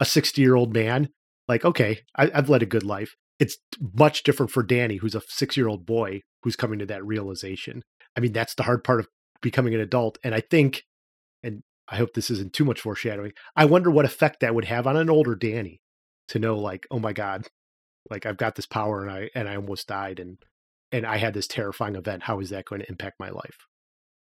[0.01, 1.07] a 60 year old man.
[1.47, 3.15] Like, okay, I, I've led a good life.
[3.39, 7.05] It's much different for Danny, who's a six year old boy who's coming to that
[7.05, 7.83] realization.
[8.17, 9.07] I mean, that's the hard part of
[9.41, 10.17] becoming an adult.
[10.23, 10.83] And I think,
[11.43, 14.87] and I hope this isn't too much foreshadowing, I wonder what effect that would have
[14.87, 15.79] on an older Danny
[16.29, 17.47] to know, like, oh my God,
[18.09, 20.37] like I've got this power and I and I almost died and
[20.91, 22.23] and I had this terrifying event.
[22.23, 23.67] How is that going to impact my life?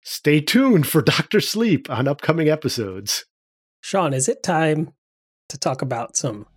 [0.03, 3.25] Stay tuned for Doctor Sleep on upcoming episodes.
[3.81, 4.91] Sean, is it time
[5.49, 6.47] to talk about some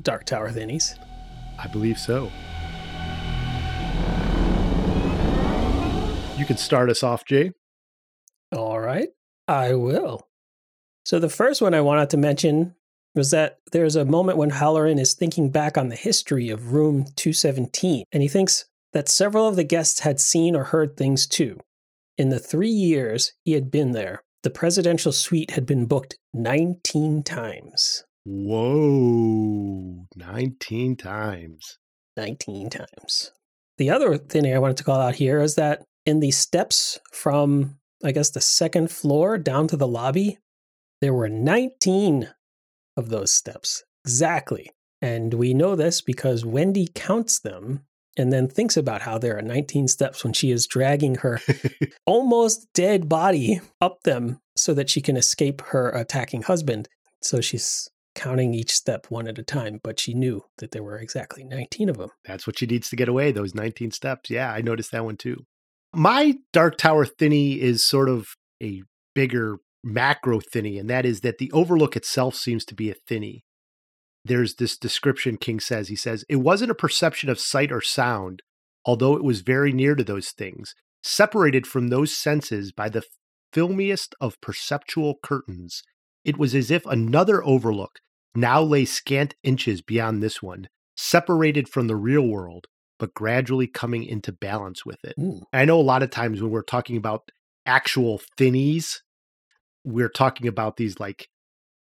[0.00, 0.94] Dark Tower thinnies.
[1.58, 2.30] I believe so.
[6.38, 7.52] You can start us off, Jay.
[8.52, 9.08] All right,
[9.46, 10.28] I will.
[11.04, 12.74] So, the first one I wanted to mention
[13.14, 17.04] was that there's a moment when Hallorann is thinking back on the history of room
[17.16, 21.58] 217, and he thinks that several of the guests had seen or heard things too.
[22.18, 27.22] In the three years he had been there, the presidential suite had been booked 19
[27.22, 28.04] times.
[28.24, 31.78] Whoa, 19 times.
[32.16, 33.32] 19 times.
[33.78, 37.78] The other thing I wanted to call out here is that in the steps from,
[38.04, 40.38] I guess, the second floor down to the lobby,
[41.00, 42.28] there were 19
[42.96, 43.82] of those steps.
[44.04, 44.70] Exactly.
[45.00, 47.84] And we know this because Wendy counts them
[48.16, 51.40] and then thinks about how there are 19 steps when she is dragging her
[52.06, 56.88] almost dead body up them so that she can escape her attacking husband.
[57.22, 60.98] So she's counting each step one at a time, but she knew that there were
[60.98, 62.10] exactly 19 of them.
[62.24, 64.30] That's what she needs to get away, those 19 steps.
[64.30, 65.44] Yeah, I noticed that one too.
[65.94, 68.28] My Dark Tower thinny is sort of
[68.62, 68.82] a
[69.14, 73.44] bigger macro thinny, and that is that the Overlook itself seems to be a thinny
[74.24, 75.88] there's this description King says.
[75.88, 78.42] He says, It wasn't a perception of sight or sound,
[78.84, 83.02] although it was very near to those things, separated from those senses by the
[83.52, 85.82] filmiest of perceptual curtains.
[86.24, 87.98] It was as if another overlook
[88.34, 92.66] now lay scant inches beyond this one, separated from the real world,
[92.98, 95.14] but gradually coming into balance with it.
[95.20, 95.42] Ooh.
[95.52, 97.30] I know a lot of times when we're talking about
[97.66, 99.02] actual thinnies,
[99.84, 101.28] we're talking about these like,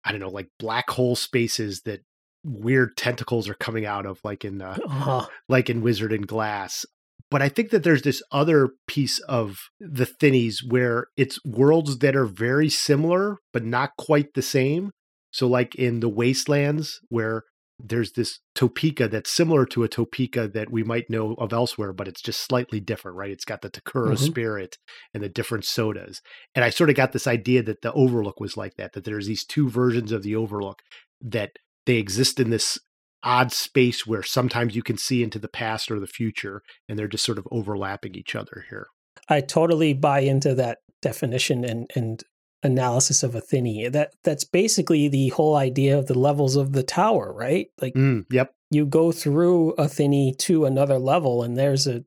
[0.05, 2.03] I don't know, like black hole spaces that
[2.45, 5.27] weird tentacles are coming out of like in uh, Uh-huh.
[5.49, 6.87] like in Wizard and Glass.
[7.31, 12.17] But I think that there's this other piece of the thinnies where it's worlds that
[12.17, 14.91] are very similar but not quite the same.
[15.31, 17.43] So like in the Waste Lands where
[17.79, 22.09] there's this Topeka that's similar to a Topeka that we might know of elsewhere, but
[22.09, 23.31] it's just slightly different, right?
[23.31, 24.19] It's got the Takuro Mhm.
[24.19, 24.77] spirit
[25.15, 26.21] and the different sodas.
[26.57, 29.27] And I sort of got this idea that the Overlook was like that, that there's
[29.27, 30.81] these two versions of the Overlook
[31.21, 31.53] that
[31.87, 32.79] they exist in this
[33.23, 37.09] odd space where sometimes you can see into the past or the future and they're
[37.09, 38.87] just sort of overlapping each other here.
[39.29, 42.23] I totally buy into that definition and, and
[42.63, 43.89] analysis of a thinny.
[43.89, 47.69] That that's basically the whole idea of the levels of the tower, right?
[47.81, 48.53] Like Mm, yep.
[48.71, 52.05] you go through a thinny to another level and there's a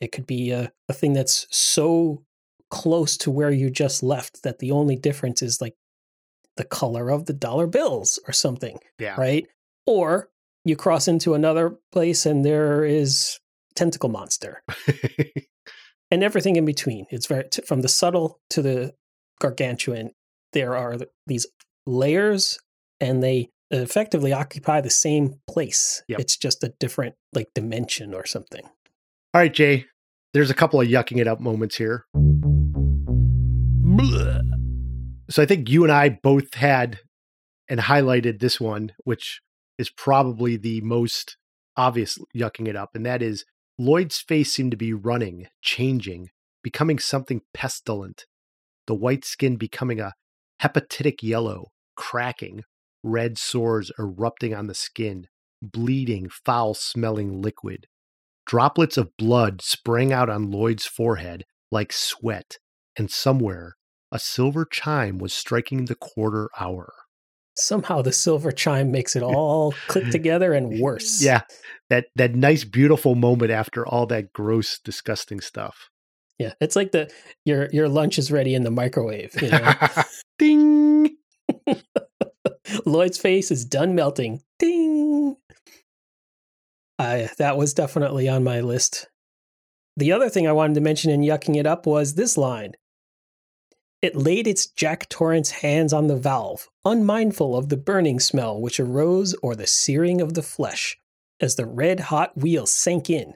[0.00, 2.24] it could be a, a thing that's so
[2.70, 5.74] close to where you just left that the only difference is like
[6.56, 9.14] the color of the dollar bills or something Yeah.
[9.16, 9.46] right
[9.86, 10.28] or
[10.64, 13.38] you cross into another place and there is
[13.74, 14.62] tentacle monster
[16.10, 18.92] and everything in between it's very t- from the subtle to the
[19.40, 20.10] gargantuan
[20.52, 21.46] there are th- these
[21.86, 22.58] layers
[23.00, 26.20] and they effectively occupy the same place Yep.
[26.20, 29.86] it's just a different like dimension or something All right, Jay.
[30.32, 32.04] There's a couple of yucking it up moments here.
[35.30, 36.98] So I think you and I both had
[37.68, 39.40] and highlighted this one, which
[39.78, 41.36] is probably the most
[41.76, 43.44] obvious yucking it up, and that is
[43.78, 46.28] Lloyd's face seemed to be running, changing,
[46.62, 48.26] becoming something pestilent.
[48.86, 50.14] The white skin becoming a
[50.62, 52.62] hepatitic yellow, cracking,
[53.02, 55.26] red sores erupting on the skin,
[55.62, 57.86] bleeding, foul smelling liquid.
[58.46, 62.58] Droplets of blood sprang out on Lloyd's forehead like sweat,
[62.96, 63.74] and somewhere
[64.12, 66.92] a silver chime was striking the quarter hour.
[67.56, 71.42] Somehow the silver chime makes it all click together and worse Yeah,
[71.90, 75.90] that that nice, beautiful moment after all that gross, disgusting stuff.
[76.38, 77.10] yeah it's like the
[77.44, 79.74] your your lunch is ready in the microwave you know
[80.38, 81.16] Ding.
[82.86, 84.40] Lloyd's face is done melting.
[84.58, 85.36] Ding.
[86.98, 89.08] I that was definitely on my list.
[89.96, 92.72] The other thing I wanted to mention in yucking it up was this line.
[94.04, 98.78] It laid its Jack Torrance hands on the valve, unmindful of the burning smell which
[98.78, 100.98] arose or the searing of the flesh,
[101.40, 103.32] as the red hot wheel sank in,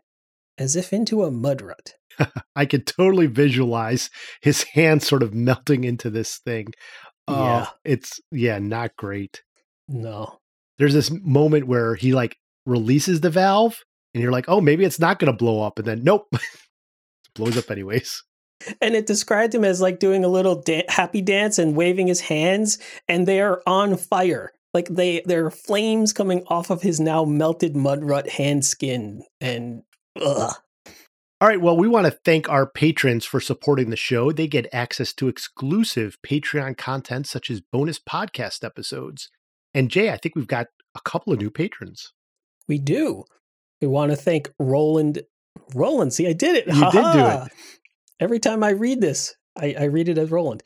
[0.58, 1.94] as if into a mud rut.
[2.54, 4.10] I could totally visualize
[4.42, 6.66] his hand sort of melting into this thing.
[7.26, 7.68] Oh, Yeah.
[7.86, 9.42] it's yeah, not great.
[9.88, 10.36] No.
[10.78, 13.78] There's this moment where he like releases the valve,
[14.12, 16.42] and you're like, oh, maybe it's not going to blow up, and then nope, it
[17.34, 18.22] blows up anyways.
[18.80, 22.20] And it described him as like doing a little da- happy dance and waving his
[22.20, 24.52] hands, and they are on fire.
[24.74, 29.22] Like they, there are flames coming off of his now melted mud rut hand skin,
[29.40, 29.82] and
[30.20, 30.54] ugh.
[31.40, 31.60] All right.
[31.60, 34.32] Well, we want to thank our patrons for supporting the show.
[34.32, 39.30] They get access to exclusive Patreon content such as bonus podcast episodes.
[39.72, 40.66] And Jay, I think we've got
[40.96, 42.12] a couple of new patrons.
[42.66, 43.22] we do.
[43.80, 45.22] We want to thank Roland.
[45.74, 46.66] Roland, see, I did it.
[46.66, 47.46] You did do Ha-ha.
[48.20, 50.64] Every time I read this, I, I read it as Roland.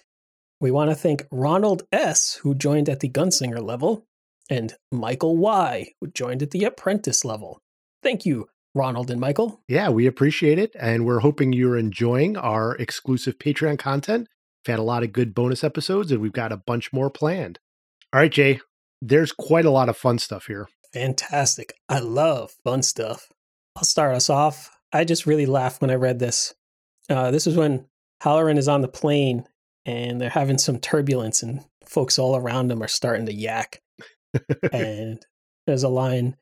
[0.61, 4.07] We want to thank Ronald S., who joined at the Gunslinger level,
[4.49, 7.61] and Michael Y., who joined at the Apprentice level.
[8.03, 9.61] Thank you, Ronald and Michael.
[9.69, 10.75] Yeah, we appreciate it.
[10.79, 14.29] And we're hoping you're enjoying our exclusive Patreon content.
[14.67, 17.59] We've had a lot of good bonus episodes, and we've got a bunch more planned.
[18.15, 18.61] All right, Jay,
[19.03, 20.69] there's quite a lot of fun stuff here.
[20.95, 21.75] Fantastic.
[21.89, 23.29] I love fun stuff.
[23.77, 24.71] I'll start us off.
[24.93, 26.55] I just really laughed when I read this.
[27.13, 27.87] Uh, this is when
[28.23, 29.45] Hallorann is on the plane
[29.85, 33.83] and they're having some turbulence, and folks all around them are starting to yak.
[34.73, 35.25] and
[35.67, 36.37] there's a line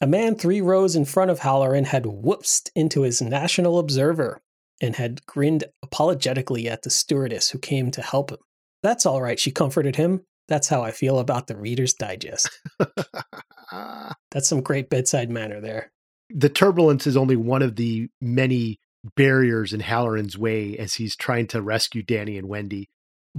[0.00, 4.40] A man three rows in front of Hallorann had whoopsed into his National Observer
[4.80, 8.38] and had grinned apologetically at the stewardess who came to help him.
[8.82, 10.22] That's all right, she comforted him.
[10.48, 12.48] That's how I feel about the Reader's Digest.
[14.30, 15.90] That's some great bedside manner there.
[16.30, 18.78] the turbulence is only one of the many
[19.16, 22.88] barriers in Hallorann's way as he's trying to rescue Danny and Wendy.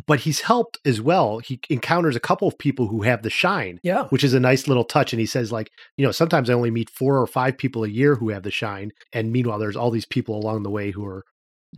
[0.06, 1.40] But he's helped as well.
[1.40, 4.04] He encounters a couple of people who have the shine, Yeah.
[4.10, 5.12] which is a nice little touch.
[5.12, 7.88] And he says, like, you know, sometimes I only meet four or five people a
[7.90, 8.92] year who have the shine.
[9.12, 11.24] And meanwhile, there's all these people along the way who are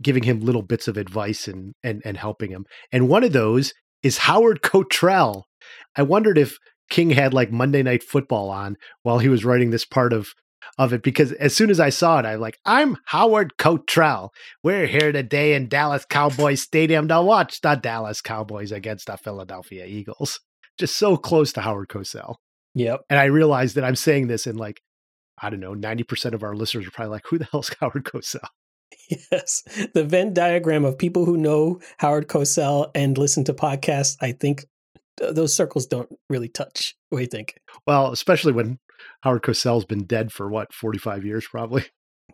[0.02, 2.66] giving him little bits of advice and and and helping him.
[2.92, 5.46] And one of those is Howard Cottrell.
[5.96, 6.58] I wondered if
[6.90, 10.28] King had like Monday Night Football on while he was writing this part of
[10.78, 14.32] of it because as soon as I saw it, I'm like, I'm Howard Cottrell.
[14.62, 19.86] We're here today in Dallas Cowboys Stadium to watch the Dallas Cowboys against the Philadelphia
[19.86, 20.40] Eagles.
[20.78, 22.36] Just so close to Howard Cosell.
[22.74, 23.02] Yep.
[23.10, 24.80] And I realized that I'm saying this in like,
[25.42, 28.48] I don't know, 90% of our listeners are probably like, who the hell's Howard Cosell?
[29.32, 29.62] Yes.
[29.94, 34.66] The Venn diagram of people who know Howard Cosell and listen to podcasts, I think
[35.18, 36.94] those circles don't really touch.
[37.08, 37.54] What do you think?
[37.86, 38.78] Well, especially when
[39.22, 41.84] Howard Cosell's been dead for what, 45 years probably?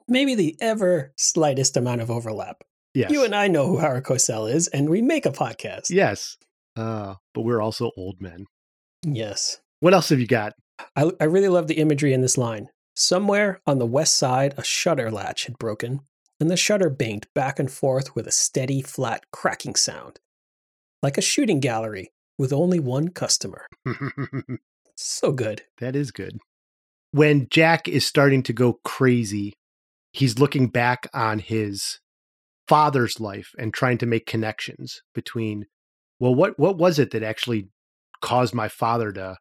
[0.09, 2.63] Maybe the ever slightest amount of overlap.
[2.95, 3.11] Yes.
[3.11, 5.91] You and I know who Howard Cosell is, and we make a podcast.
[5.91, 6.37] yes.
[6.77, 8.45] Uh, but we're also old men.
[9.03, 9.61] Yes.
[9.81, 10.53] What else have you got?
[10.95, 12.69] I, I really love the imagery in this line.
[12.95, 16.01] Somewhere on the west side, a shutter latch had broken,
[16.39, 20.21] and the shutter banged back and forth with a steady, flat cracking sound,
[21.03, 23.67] like a shooting gallery with only one customer.
[24.97, 25.63] So good.
[25.79, 26.39] That is good.
[27.17, 29.55] When Jack is starting to go crazy,
[30.13, 31.99] he's looking back on his
[32.69, 35.65] father's life and trying to make connections between
[36.21, 37.71] well what what was it that actually
[38.21, 39.39] caused my father to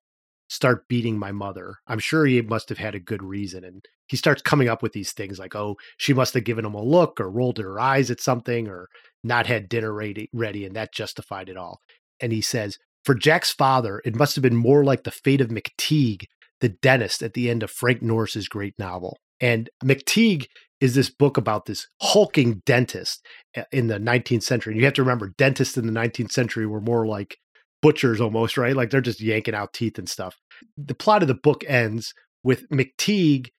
[0.47, 1.75] start beating my mother?
[1.85, 4.93] I'm sure he must have had a good reason and he starts coming up with
[4.93, 8.09] these things like oh she must have given him a look or rolled her eyes
[8.09, 8.87] at something or
[9.21, 11.81] not had dinner ready ready and that justified it all.
[12.21, 15.49] And he says for Jack's father, it must have been more like the fate of
[15.49, 16.25] McTeague,
[16.61, 19.17] the dentist at the end of Frank Norris's great novel.
[19.39, 20.47] And McTeague
[20.79, 24.73] is this book about this hulking dentist uh, in the 19th century.
[24.73, 27.37] And you have to remember, dentists in the 19th century were more like
[27.81, 28.75] butchers almost, right?
[28.75, 30.37] Like they're just yanking out teeth and stuff.
[30.77, 32.13] The plot of the book ends
[32.43, 33.49] with McTeague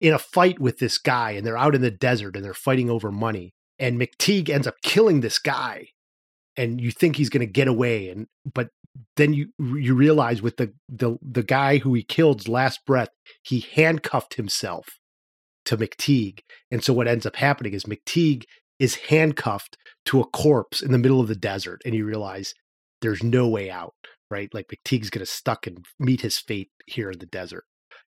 [0.00, 2.90] in a fight with this guy, and they're out in the desert and they're fighting
[2.90, 3.54] over money.
[3.78, 5.88] And McTeague ends up killing this guy
[6.56, 8.68] and you think he's going to get away and but
[9.16, 13.10] then you you realize with the the the guy who he killed's last breath
[13.42, 14.86] he handcuffed himself
[15.64, 16.40] to McTeague.
[16.70, 18.44] And so what ends up happening is McTeague
[18.80, 19.76] is handcuffed
[20.06, 22.52] to a corpse in the middle of the desert and you realize
[23.00, 23.94] there's no way out
[24.32, 24.52] right?
[24.52, 27.64] Like McTeague's going to stuck and meet his fate here in the desert.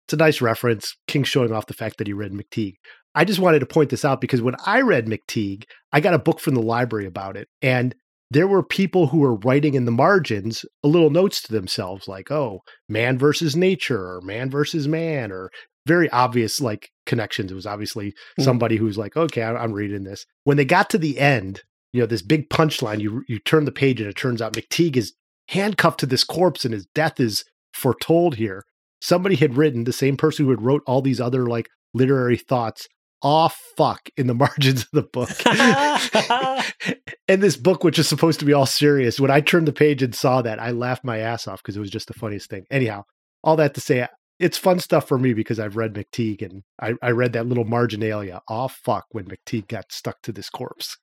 [0.08, 2.76] It's a nice reference king showing off the fact that he read McTeague.
[3.14, 5.64] I just wanted to point this out because when I read McTeague
[5.94, 7.96] I got a book from the library about it and
[8.32, 12.30] there were people who were writing in the margins a little notes to themselves like
[12.32, 15.50] oh man versus nature or man versus man or
[15.86, 17.50] very obvious like connections.
[17.52, 18.44] It was obviously Mm.
[18.44, 20.26] somebody who's like okay i'm reading this.
[20.44, 21.62] When they got to the end
[21.94, 24.98] you know this big punchline you you turn the page and it turns out mcteague
[24.98, 25.14] is
[25.50, 28.64] handcuffed to this corpse and his death is foretold here.
[29.02, 32.88] Somebody had written the same person who had wrote all these other like literary thoughts
[33.22, 35.30] off fuck in the margins of the book
[37.28, 40.04] and this book, which is supposed to be all serious, when I turned the page
[40.04, 42.66] and saw that, I laughed my ass off because it was just the funniest thing.
[42.72, 43.04] Anyhow,
[43.44, 44.08] all that to say,
[44.40, 47.66] it's fun stuff for me because I've read McTeague and I, I read that little
[47.66, 48.42] marginalia.
[48.48, 50.98] Oh, fuck, when McTeague got stuck to this corpse.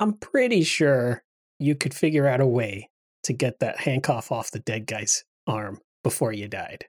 [0.00, 1.22] I'm pretty sure
[1.58, 2.88] you could figure out a way
[3.24, 6.84] to get that handcuff off the dead guy's arm before you died.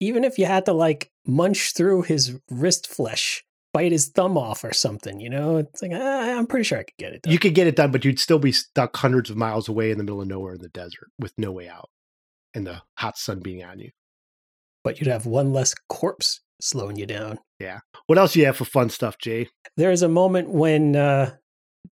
[0.00, 4.64] Even if you had to like munch through his wrist flesh, bite his thumb off
[4.64, 7.32] or something, you know, it's like, ah, I'm pretty sure I could get it done.
[7.32, 9.98] You could get it done, but you'd still be stuck hundreds of miles away in
[9.98, 11.90] the middle of nowhere in the desert with no way out
[12.54, 13.90] and the hot sun being on you.
[14.84, 17.38] but you'd have one less corpse slowing you down.
[17.60, 17.80] Yeah.
[18.06, 19.48] What else do you have for fun stuff, Jay?
[19.76, 21.34] There is a moment when uh,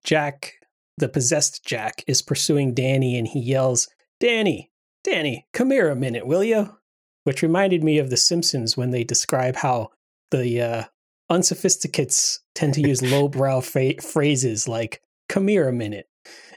[0.03, 0.53] Jack,
[0.97, 3.87] the possessed Jack, is pursuing Danny and he yells,
[4.19, 4.71] Danny,
[5.03, 6.75] Danny, come here a minute, will you?
[7.23, 9.89] Which reminded me of The Simpsons when they describe how
[10.31, 10.83] the uh,
[11.29, 16.09] unsophisticates tend to use lowbrow fa- phrases like, come here a minute,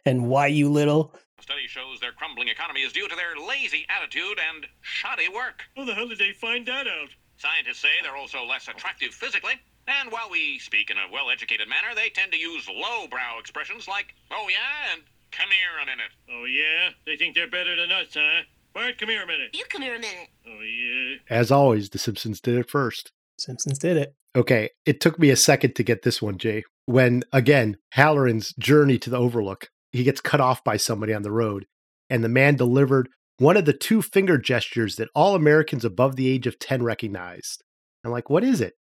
[0.04, 1.14] and why you little.
[1.40, 5.62] Study shows their crumbling economy is due to their lazy attitude and shoddy work.
[5.76, 7.08] How the hell did they find that out?
[7.36, 9.54] Scientists say they're also less attractive physically,
[9.88, 13.88] and while we speak in a well educated manner, they tend to use lowbrow expressions
[13.88, 15.02] like, oh yeah, and
[15.32, 16.10] come here a minute.
[16.30, 16.90] Oh, yeah?
[17.06, 18.42] They think they're better than us, huh?
[18.74, 19.50] Bart, come here a minute.
[19.52, 20.28] You come here a minute.
[20.46, 21.16] Oh, yeah?
[21.28, 23.12] As always, The Simpsons did it first.
[23.40, 24.14] Simpsons did it.
[24.36, 26.62] Okay, it took me a second to get this one, Jay.
[26.86, 31.32] When, again, Hallorann's journey to the Overlook, he gets cut off by somebody on the
[31.32, 31.66] road,
[32.08, 36.28] and the man delivered one of the two finger gestures that all Americans above the
[36.28, 37.64] age of 10 recognized.
[38.04, 38.74] I'm like, what is it?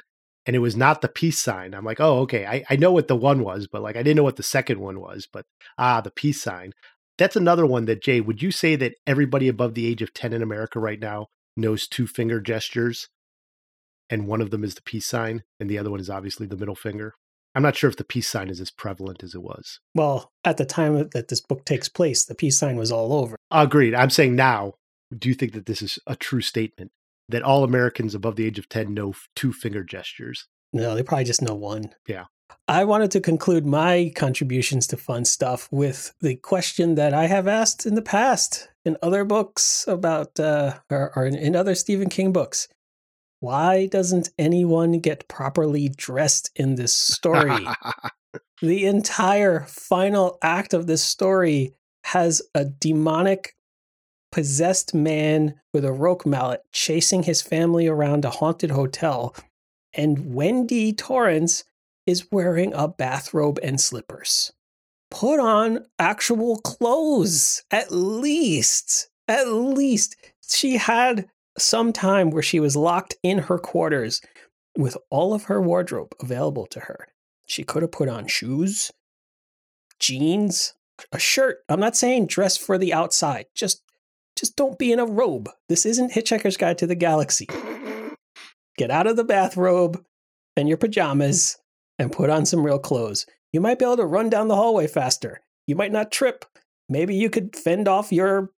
[0.46, 1.74] And it was not the peace sign.
[1.74, 2.44] I'm like, oh, okay.
[2.44, 4.80] I, I know what the one was, but like I didn't know what the second
[4.80, 5.28] one was.
[5.32, 5.44] But
[5.76, 6.72] ah, the peace sign.
[7.18, 10.32] That's another one that, Jay, would you say that everybody above the age of 10
[10.32, 13.09] in America right now knows two finger gestures?
[14.11, 16.56] And one of them is the peace sign, and the other one is obviously the
[16.56, 17.14] middle finger.
[17.54, 19.80] I'm not sure if the peace sign is as prevalent as it was.
[19.94, 23.36] Well, at the time that this book takes place, the peace sign was all over.
[23.50, 23.94] Agreed.
[23.94, 24.74] I'm saying now,
[25.16, 26.92] do you think that this is a true statement
[27.28, 30.46] that all Americans above the age of 10 know two finger gestures?
[30.72, 31.90] No, they probably just know one.
[32.06, 32.26] Yeah.
[32.66, 37.48] I wanted to conclude my contributions to fun stuff with the question that I have
[37.48, 42.32] asked in the past in other books about, uh, or, or in other Stephen King
[42.32, 42.68] books.
[43.41, 47.66] Why doesn't anyone get properly dressed in this story?
[48.62, 51.74] the entire final act of this story
[52.05, 53.55] has a demonic
[54.32, 59.34] possessed man with a roque mallet chasing his family around a haunted hotel
[59.95, 61.64] and wendy torrance
[62.07, 64.53] is wearing a bathrobe and slippers
[65.11, 70.14] put on actual clothes at least at least
[70.47, 71.26] she had
[71.59, 74.20] some time where she was locked in her quarters
[74.76, 77.09] with all of her wardrobe available to her
[77.46, 78.90] she could have put on shoes
[79.98, 80.74] jeans
[81.12, 83.82] a shirt i'm not saying dress for the outside just
[84.38, 85.50] just don't be in a robe.
[85.68, 87.48] This isn't Hitchhiker's Guide to the Galaxy.
[88.76, 90.04] Get out of the bathrobe
[90.56, 91.59] and your pajamas
[91.98, 93.26] and put on some real clothes.
[93.52, 95.40] You might be able to run down the hallway faster.
[95.66, 96.44] You might not trip.
[96.88, 98.50] Maybe you could fend off your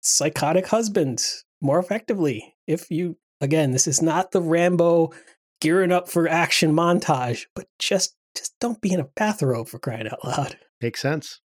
[0.00, 1.22] psychotic husband
[1.60, 5.12] more effectively if you again, this is not the Rambo
[5.60, 10.08] gearing up for action montage, but just just don't be in a bathrobe for crying
[10.08, 10.58] out loud.
[10.80, 11.40] Makes sense.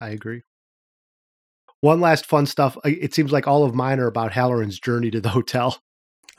[0.00, 0.42] I agree.
[1.80, 2.76] One last fun stuff.
[2.84, 5.78] It seems like all of mine are about Hallorann's journey to the hotel.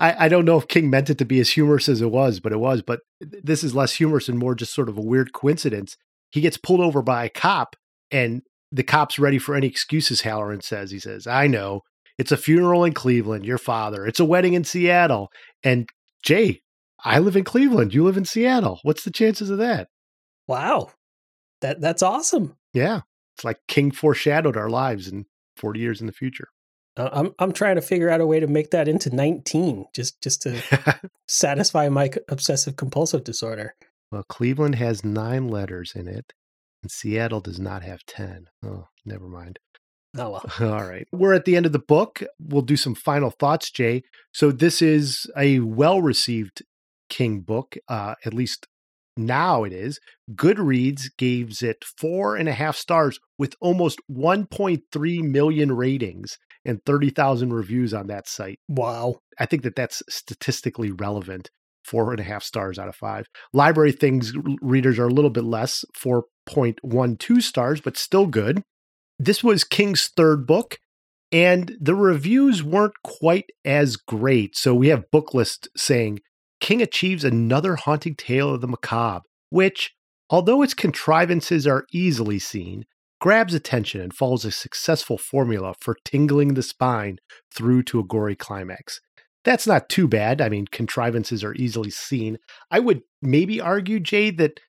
[0.00, 2.40] I, I, don't know if King meant it to be as humorous as it was,
[2.40, 2.82] but it was.
[2.82, 5.96] But this is less humorous and more just sort of a weird coincidence.
[6.30, 7.76] He gets pulled over by a cop,
[8.10, 8.42] and
[8.76, 10.22] the cop's ready for any excuses.
[10.22, 11.82] Hallorann says, "He says, I know
[12.18, 13.44] it's a funeral in Cleveland.
[13.44, 14.06] Your father.
[14.06, 15.30] It's a wedding in Seattle.
[15.62, 15.88] And
[16.22, 16.62] Jay,
[17.04, 17.94] I live in Cleveland.
[17.94, 18.80] You live in Seattle.
[18.82, 19.88] What's the chances of that?
[20.48, 20.90] Wow,
[21.60, 22.56] that that's awesome.
[22.72, 23.00] Yeah,
[23.36, 26.48] it's like King foreshadowed our lives in 40 years in the future.
[26.96, 30.22] Uh, I'm I'm trying to figure out a way to make that into 19 just
[30.22, 33.74] just to satisfy my obsessive compulsive disorder.
[34.12, 36.32] Well, Cleveland has 9 letters in it
[36.86, 38.46] and Seattle does not have 10.
[38.64, 39.58] Oh, never mind.
[40.16, 40.44] Oh well.
[40.72, 41.04] All right.
[41.10, 42.22] We're at the end of the book.
[42.38, 44.04] We'll do some final thoughts, Jay.
[44.32, 46.62] So this is a well-received
[47.08, 48.68] King book, uh, at least
[49.16, 49.98] now it is.
[50.32, 57.52] Goodreads gives it four and a half stars with almost 1.3 million ratings and 30,000
[57.52, 58.60] reviews on that site.
[58.68, 59.16] Wow.
[59.40, 61.50] I think that that's statistically relevant.
[61.86, 63.26] Four and a half stars out of five.
[63.54, 68.62] LibraryThing's readers are a little bit less, 4.12 stars, but still good.
[69.18, 70.78] This was King's third book,
[71.32, 74.56] and the reviews weren't quite as great.
[74.56, 76.20] So we have Booklist saying
[76.60, 79.92] King achieves another haunting tale of the macabre, which,
[80.28, 82.84] although its contrivances are easily seen,
[83.20, 87.18] grabs attention and follows a successful formula for tingling the spine
[87.54, 89.00] through to a gory climax.
[89.46, 90.42] That's not too bad.
[90.42, 92.36] I mean, contrivances are easily seen.
[92.70, 94.60] I would maybe argue, Jay, that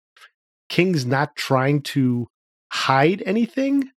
[0.69, 2.27] King's not trying to
[2.71, 3.89] hide anything.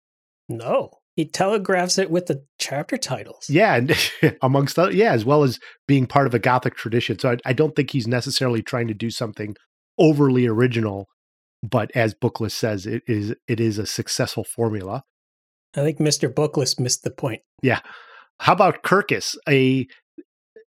[0.48, 3.50] No he telegraphs it with the chapter titles.
[3.50, 5.58] Yeah, and amongst other, yeah, as well as
[5.88, 7.18] being part of a Gothic tradition.
[7.18, 9.56] So I, I, don't think he's necessarily trying to do something
[9.98, 11.08] overly original,
[11.60, 15.02] but as Booklist says, it is it is a successful formula.
[15.74, 16.32] I think Mr.
[16.32, 17.42] Booklist missed the point.
[17.64, 17.80] Yeah.
[18.38, 19.34] How about Kirkus?
[19.48, 19.88] A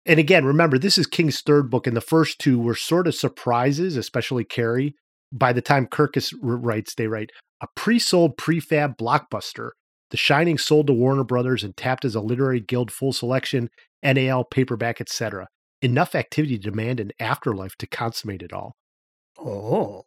[0.06, 3.14] and again, remember this is King's third book, and the first two were sort of
[3.14, 4.94] surprises, especially Carrie.
[5.30, 7.30] by the time Kirkus writes, they write
[7.60, 9.70] a pre-sold prefab blockbuster.
[10.10, 13.68] The Shining sold to Warner Brothers and tapped as a literary guild full selection,
[14.02, 15.48] NAL paperback, etc.
[15.82, 18.74] Enough activity to demand an afterlife to consummate it all.
[19.38, 20.04] Oh.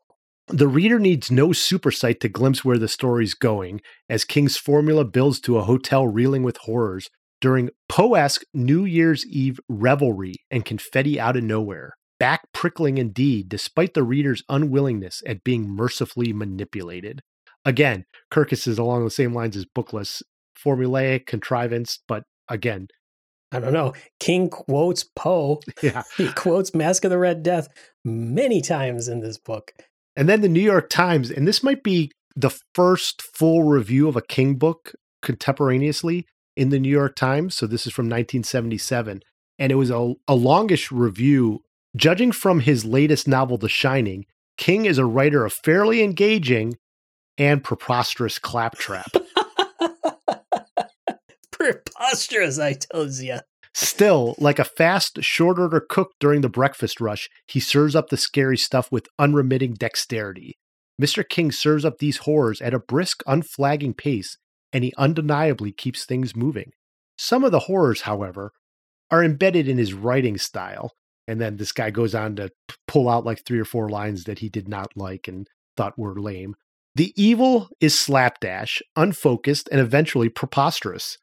[0.48, 5.06] The reader needs no super sight to glimpse where the story's going, as King's formula
[5.06, 7.10] builds to a hotel reeling with horrors
[7.42, 11.94] during Poe-esque New Year's Eve revelry and confetti out of nowhere.
[12.20, 17.22] Back prickling indeed, despite the reader's unwillingness at being mercifully manipulated.
[17.66, 20.22] Again, Kirkus is along the same lines as Booklist,
[20.64, 22.88] formulaic, contrivance, but again,
[23.52, 23.94] I don't know.
[24.20, 25.60] King quotes Poe.
[25.82, 26.04] yeah.
[26.16, 27.68] He quotes Mask of the Red Death
[28.06, 29.74] many times in this book.
[30.16, 34.16] And then the New York Times, and this might be the first full review of
[34.16, 36.26] a King book contemporaneously
[36.62, 37.56] in the New York Times.
[37.56, 39.24] So this is from 1977.
[39.58, 41.64] And it was a, a longish review.
[41.96, 44.26] Judging from his latest novel, The Shining,
[44.58, 46.78] King is a writer of fairly engaging
[47.36, 49.12] and preposterous claptrap.
[51.52, 53.40] Preposterous, I tells you.
[53.74, 58.18] Still, like a fast, short order cook during the breakfast rush, he serves up the
[58.18, 60.58] scary stuff with unremitting dexterity.
[61.02, 61.28] Mr.
[61.28, 64.38] King serves up these horrors at a brisk, unflagging pace,
[64.74, 66.72] and he undeniably keeps things moving.
[67.18, 68.52] Some of the horrors, however,
[69.10, 70.94] are embedded in his writing style.
[71.28, 72.50] And then this guy goes on to
[72.88, 75.48] pull out like three or four lines that he did not like and
[75.78, 76.56] thought were lame.
[76.96, 81.18] The evil is slapdash, unfocused, and eventually preposterous.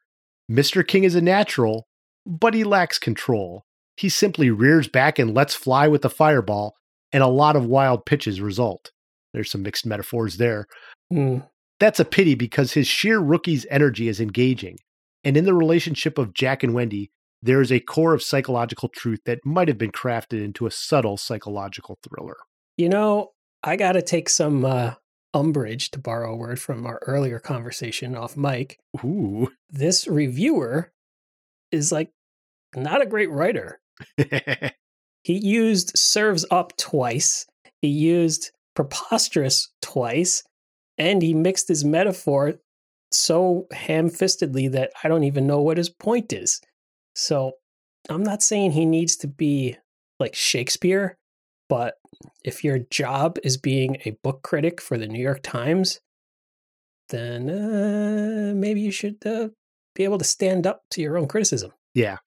[0.49, 0.87] Mr.
[0.87, 1.87] King is a natural,
[2.25, 3.65] but he lacks control.
[3.95, 6.75] He simply rears back and lets fly with the fireball,
[7.11, 8.91] and a lot of wild pitches result.
[9.33, 10.65] There's some mixed metaphors there.
[11.11, 11.39] Hmm.
[11.79, 14.77] That's a pity because his sheer rookie's energy is engaging.
[15.23, 17.11] And in the relationship of Jack and Wendy,
[17.41, 21.17] there is a core of psychological truth that might have been crafted into a subtle
[21.17, 22.37] psychological thriller.
[22.77, 23.31] You know,
[23.63, 24.93] I got to take some uh,
[25.33, 28.77] umbrage, to borrow a word from our earlier conversation off mic.
[29.03, 29.51] Ooh.
[29.69, 30.91] This reviewer
[31.71, 32.11] is like
[32.75, 33.79] not a great writer.
[35.23, 37.45] He used serves up twice,
[37.81, 40.43] he used preposterous twice,
[40.99, 42.55] and he mixed his metaphor
[43.11, 46.61] so ham fistedly that I don't even know what his point is.
[47.15, 47.53] So
[48.09, 49.77] I'm not saying he needs to be
[50.19, 51.17] like Shakespeare,
[51.69, 51.95] but
[52.43, 56.01] if your job is being a book critic for the New York Times,
[57.09, 59.49] then uh, maybe you should uh,
[59.95, 61.71] be able to stand up to your own criticism.
[61.95, 62.17] yeah.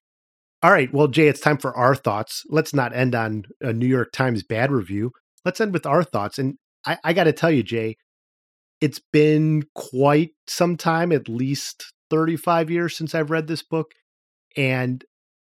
[0.64, 0.92] All right.
[0.94, 2.44] Well, Jay, it's time for our thoughts.
[2.48, 5.10] Let's not end on a New York Times bad review.
[5.44, 6.38] Let's end with our thoughts.
[6.38, 6.54] And
[6.86, 7.96] I, I got to tell you, Jay,
[8.82, 13.92] it's been quite some time, at least 35 years since I've read this book.
[14.56, 15.04] And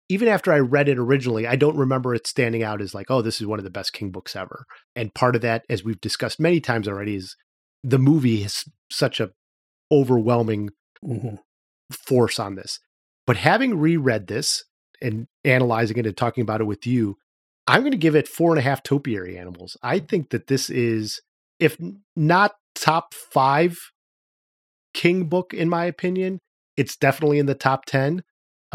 [0.08, 3.20] even after I read it originally, I don't remember it standing out as like, oh,
[3.22, 4.64] this is one of the best King books ever.
[4.94, 7.36] And part of that, as we've discussed many times already, is
[7.84, 9.30] the movie has such a
[9.92, 10.70] overwhelming
[11.04, 11.38] Mhm.
[11.92, 12.80] force on this.
[13.26, 14.64] But having reread this
[15.02, 17.18] and analyzing it and talking about it with you,
[17.66, 19.76] I'm going to give it four and a half topiary animals.
[19.82, 21.20] I think that this is,
[21.60, 21.76] if
[22.16, 23.78] not top five
[24.94, 26.38] King book, in my opinion,
[26.76, 28.22] it's definitely in the top 10.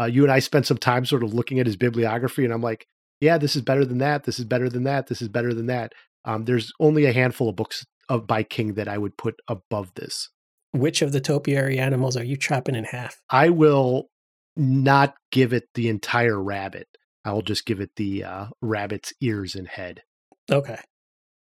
[0.00, 2.62] Uh, you and I spent some time sort of looking at his bibliography, and I'm
[2.62, 2.86] like,
[3.20, 4.24] yeah, this is better than that.
[4.24, 5.08] This is better than that.
[5.08, 5.92] This is better than that.
[6.24, 9.94] Um, there's only a handful of books of by King that I would put above
[9.94, 10.28] this.
[10.72, 13.20] Which of the topiary animals are you chopping in half?
[13.28, 14.08] I will
[14.56, 16.86] not give it the entire rabbit.
[17.24, 20.02] I will just give it the uh, rabbit's ears and head.
[20.50, 20.78] Okay,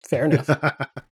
[0.07, 0.49] fair enough.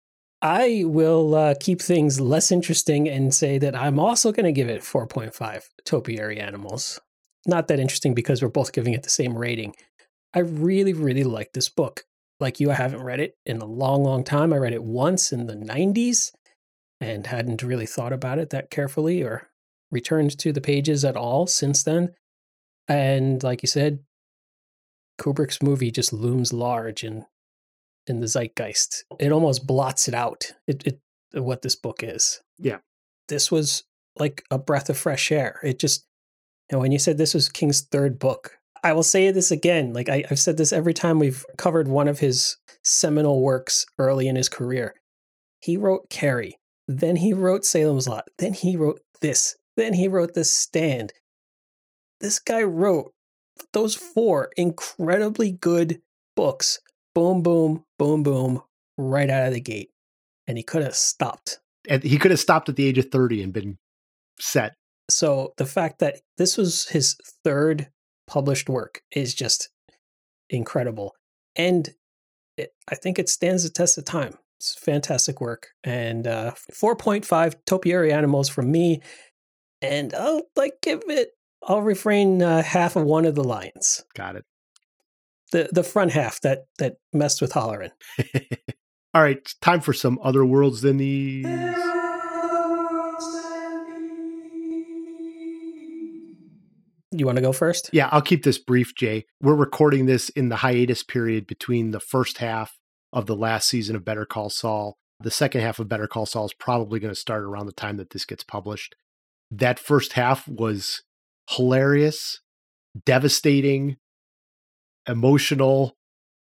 [0.44, 4.68] I will uh, keep things less interesting and say that I'm also going to give
[4.68, 7.00] it 4.5 topiary animals.
[7.46, 9.74] Not that interesting because we're both giving it the same rating.
[10.34, 12.04] I really, really like this book.
[12.40, 14.52] Like you, I haven't read it in a long, long time.
[14.52, 16.32] I read it once in the 90s
[17.00, 19.48] and hadn't really thought about it that carefully or
[19.90, 22.12] returned to the pages at all since then.
[22.86, 24.00] And like you said,
[25.18, 27.24] Kubrick's movie just looms large in
[28.06, 29.04] in the zeitgeist.
[29.18, 30.52] It almost blots it out.
[30.66, 31.00] It, it
[31.40, 32.40] what this book is.
[32.58, 32.78] Yeah.
[33.28, 33.84] This was
[34.18, 35.60] like a breath of fresh air.
[35.64, 36.06] It just
[36.70, 39.92] you know, when you said this was King's third book, I will say this again.
[39.92, 44.28] Like I, I've said this every time we've covered one of his seminal works early
[44.28, 44.94] in his career.
[45.60, 50.34] He wrote Carrie, then he wrote Salem's Lot, then he wrote this, then he wrote
[50.34, 51.12] The Stand.
[52.20, 53.12] This guy wrote
[53.72, 56.00] those four incredibly good
[56.36, 56.80] books.
[57.14, 58.62] Boom, boom, boom, boom,
[58.98, 59.90] right out of the gate.
[60.46, 61.60] And he could have stopped.
[61.88, 63.78] and he could have stopped at the age of 30 and been
[64.40, 64.74] set.
[65.10, 67.88] So the fact that this was his third
[68.26, 69.68] published work is just
[70.50, 71.12] incredible.
[71.56, 71.90] And
[72.56, 74.38] it, I think it stands the test of time.
[74.58, 75.68] It's fantastic work.
[75.82, 79.02] And uh, 4.5 topiary animals from me.
[79.82, 81.30] And I'll like give it,
[81.62, 84.04] I'll refrain uh, half of one of the lions.
[84.14, 84.44] Got it.
[85.54, 87.92] The, the front half that that messed with Hallorann.
[89.14, 91.46] All right, time for some other worlds than these.
[97.12, 97.88] You want to go first?
[97.92, 99.26] Yeah, I'll keep this brief, Jay.
[99.40, 102.76] We're recording this in the hiatus period between the first half
[103.12, 104.96] of the last season of Better Call Saul.
[105.20, 107.96] The second half of Better Call Saul is probably going to start around the time
[107.98, 108.96] that this gets published.
[109.52, 111.04] That first half was
[111.48, 112.40] hilarious,
[113.06, 113.98] devastating,
[115.08, 115.96] emotional,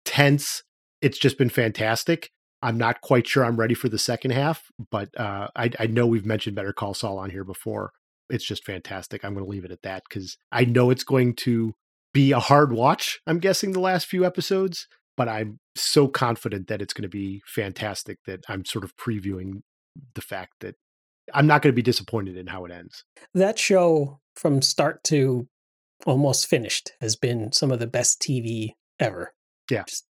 [0.06, 0.64] tense.
[1.02, 2.32] It's just been fantastic.
[2.62, 6.08] I'm not quite sure I'm ready for the second half, but uh, I, I know
[6.08, 7.92] we've mentioned Better Call Saul on here before.
[8.30, 9.24] It's just fantastic.
[9.24, 11.74] I'm going to leave it at that because I know it's going to
[12.14, 13.20] be a hard watch.
[13.28, 17.44] I'm guessing the last few episodes, but I'm so confident that it's going to be
[17.46, 19.62] fantastic that I'm sort of previewing
[20.16, 20.76] the fact that
[21.34, 23.04] I'm not going to be disappointed in how it ends.
[23.34, 25.48] That show from start to
[26.06, 29.34] almost finished has been some of the best TV ever.
[29.70, 29.84] Yeah.
[29.88, 30.06] Just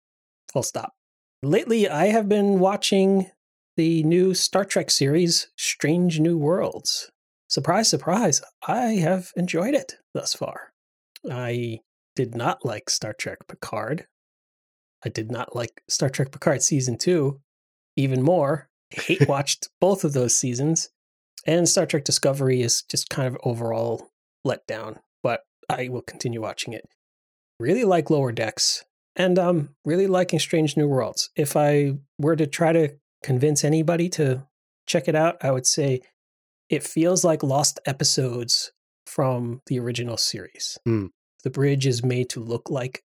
[0.52, 0.94] full stop.
[1.42, 3.30] Lately, I have been watching
[3.76, 7.12] the new Star Trek series, Strange New Worlds.
[7.48, 10.74] Surprise, surprise, I have enjoyed it thus far.
[11.30, 11.80] I
[12.16, 14.08] did not like Star Trek Picard.
[15.06, 17.42] I did not like Star Trek Picard season two
[17.96, 18.70] even more.
[18.98, 20.90] I hate watched both of those seasons.
[21.46, 24.12] And Star Trek Discovery is just kind of overall
[24.46, 25.00] let down,
[25.70, 26.88] I will continue watching it.
[27.60, 28.84] Really like Lower Decks
[29.16, 31.30] and um really liking Strange New Worlds.
[31.36, 34.46] If I were to try to convince anybody to
[34.88, 36.02] check it out, I would say
[36.70, 38.72] it feels like lost episodes
[39.06, 40.78] from the original series.
[40.86, 41.08] Hmm.
[41.44, 43.04] The bridge is made to look like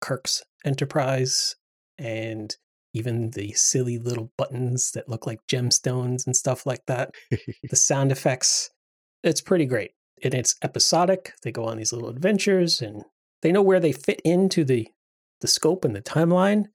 [0.00, 1.56] Kirk's Enterprise
[1.98, 2.56] and
[2.94, 7.14] even the silly little buttons that look like gemstones and stuff like that.
[7.70, 8.70] the sound effects,
[9.22, 9.92] it's pretty great.
[10.22, 11.34] And it's episodic.
[11.42, 13.04] They go on these little adventures and
[13.42, 14.88] they know where they fit into the
[15.40, 16.66] the scope and the timeline.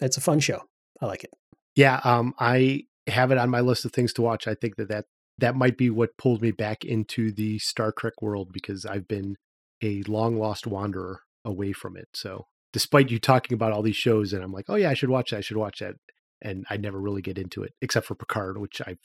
[0.00, 0.62] It's a fun show.
[1.00, 1.32] I like it.
[1.74, 4.46] Yeah, um, I have it on my list of things to watch.
[4.46, 5.06] I think that that,
[5.38, 9.36] that might be what pulled me back into the Star Trek world because I've been
[9.82, 12.08] a long lost wanderer away from it.
[12.14, 15.08] So, despite you talking about all these shows, and I'm like, oh yeah, I should
[15.08, 15.38] watch that.
[15.38, 15.94] I should watch that,
[16.42, 18.98] and I never really get into it except for Picard, which I've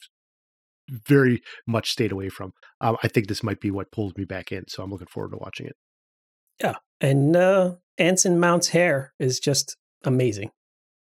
[0.89, 2.51] very much stayed away from.
[2.81, 4.67] Um, I think this might be what pulls me back in.
[4.67, 5.75] So I'm looking forward to watching it.
[6.61, 6.75] Yeah.
[7.01, 10.51] And uh Anson Mount's hair is just amazing.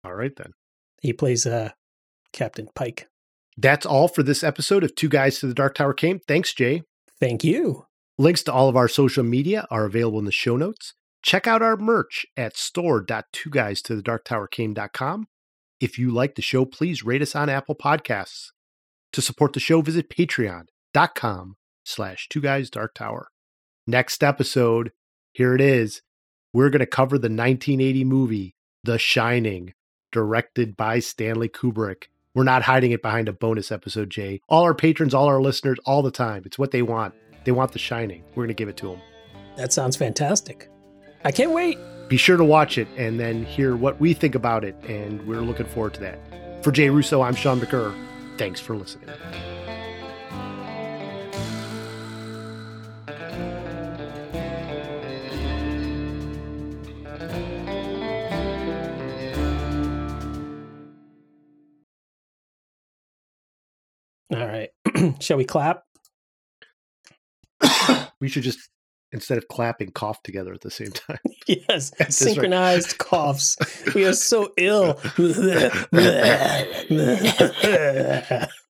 [0.05, 0.53] All right then.
[1.01, 1.71] He plays uh
[2.33, 3.07] Captain Pike.
[3.57, 6.21] That's all for this episode of Two Guys to the Dark Tower Came.
[6.21, 6.83] Thanks, Jay.
[7.19, 7.87] Thank you.
[8.17, 10.95] Links to all of our social media are available in the show notes.
[11.23, 15.27] Check out our merch at store.twoguystothedarktowercame.com.
[15.81, 18.51] If you like the show, please rate us on Apple Podcasts.
[19.13, 23.29] To support the show, visit patreon.com slash two guys dark tower.
[23.87, 24.93] Next episode,
[25.33, 26.03] here it is.
[26.53, 28.55] We're going to cover the 1980 movie,
[28.85, 29.75] The Shining,
[30.13, 32.05] directed by Stanley Kubrick.
[32.35, 34.41] We're not hiding it behind a bonus episode, Jay.
[34.49, 36.43] All our patrons, all our listeners, all the time.
[36.45, 37.15] It's what they want.
[37.45, 38.23] They want The Shining.
[38.31, 39.01] We're going to give it to them.
[39.57, 40.71] That sounds fantastic.
[41.25, 41.79] I can't wait.
[42.09, 44.77] Be sure to watch it and then hear what we think about it.
[44.87, 46.65] And we're looking forward to that.
[46.65, 47.95] For Jay Russo, I'm Sean McCurr.
[48.39, 49.11] Thanks for listening.
[64.31, 64.71] All right.
[65.21, 65.83] Shall we clap?
[68.21, 68.69] We should just,
[69.13, 71.19] instead of clapping, cough together at the same time.
[71.47, 71.93] Yes.
[71.99, 72.35] At this rate.
[72.35, 73.57] Synchronized coughs.
[73.95, 74.95] We are so ill.
[75.17, 75.71] The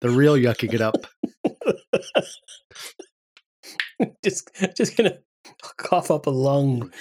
[0.03, 0.95] real yucking it up.
[4.25, 5.19] just just gonna
[5.77, 6.93] cough up a lung.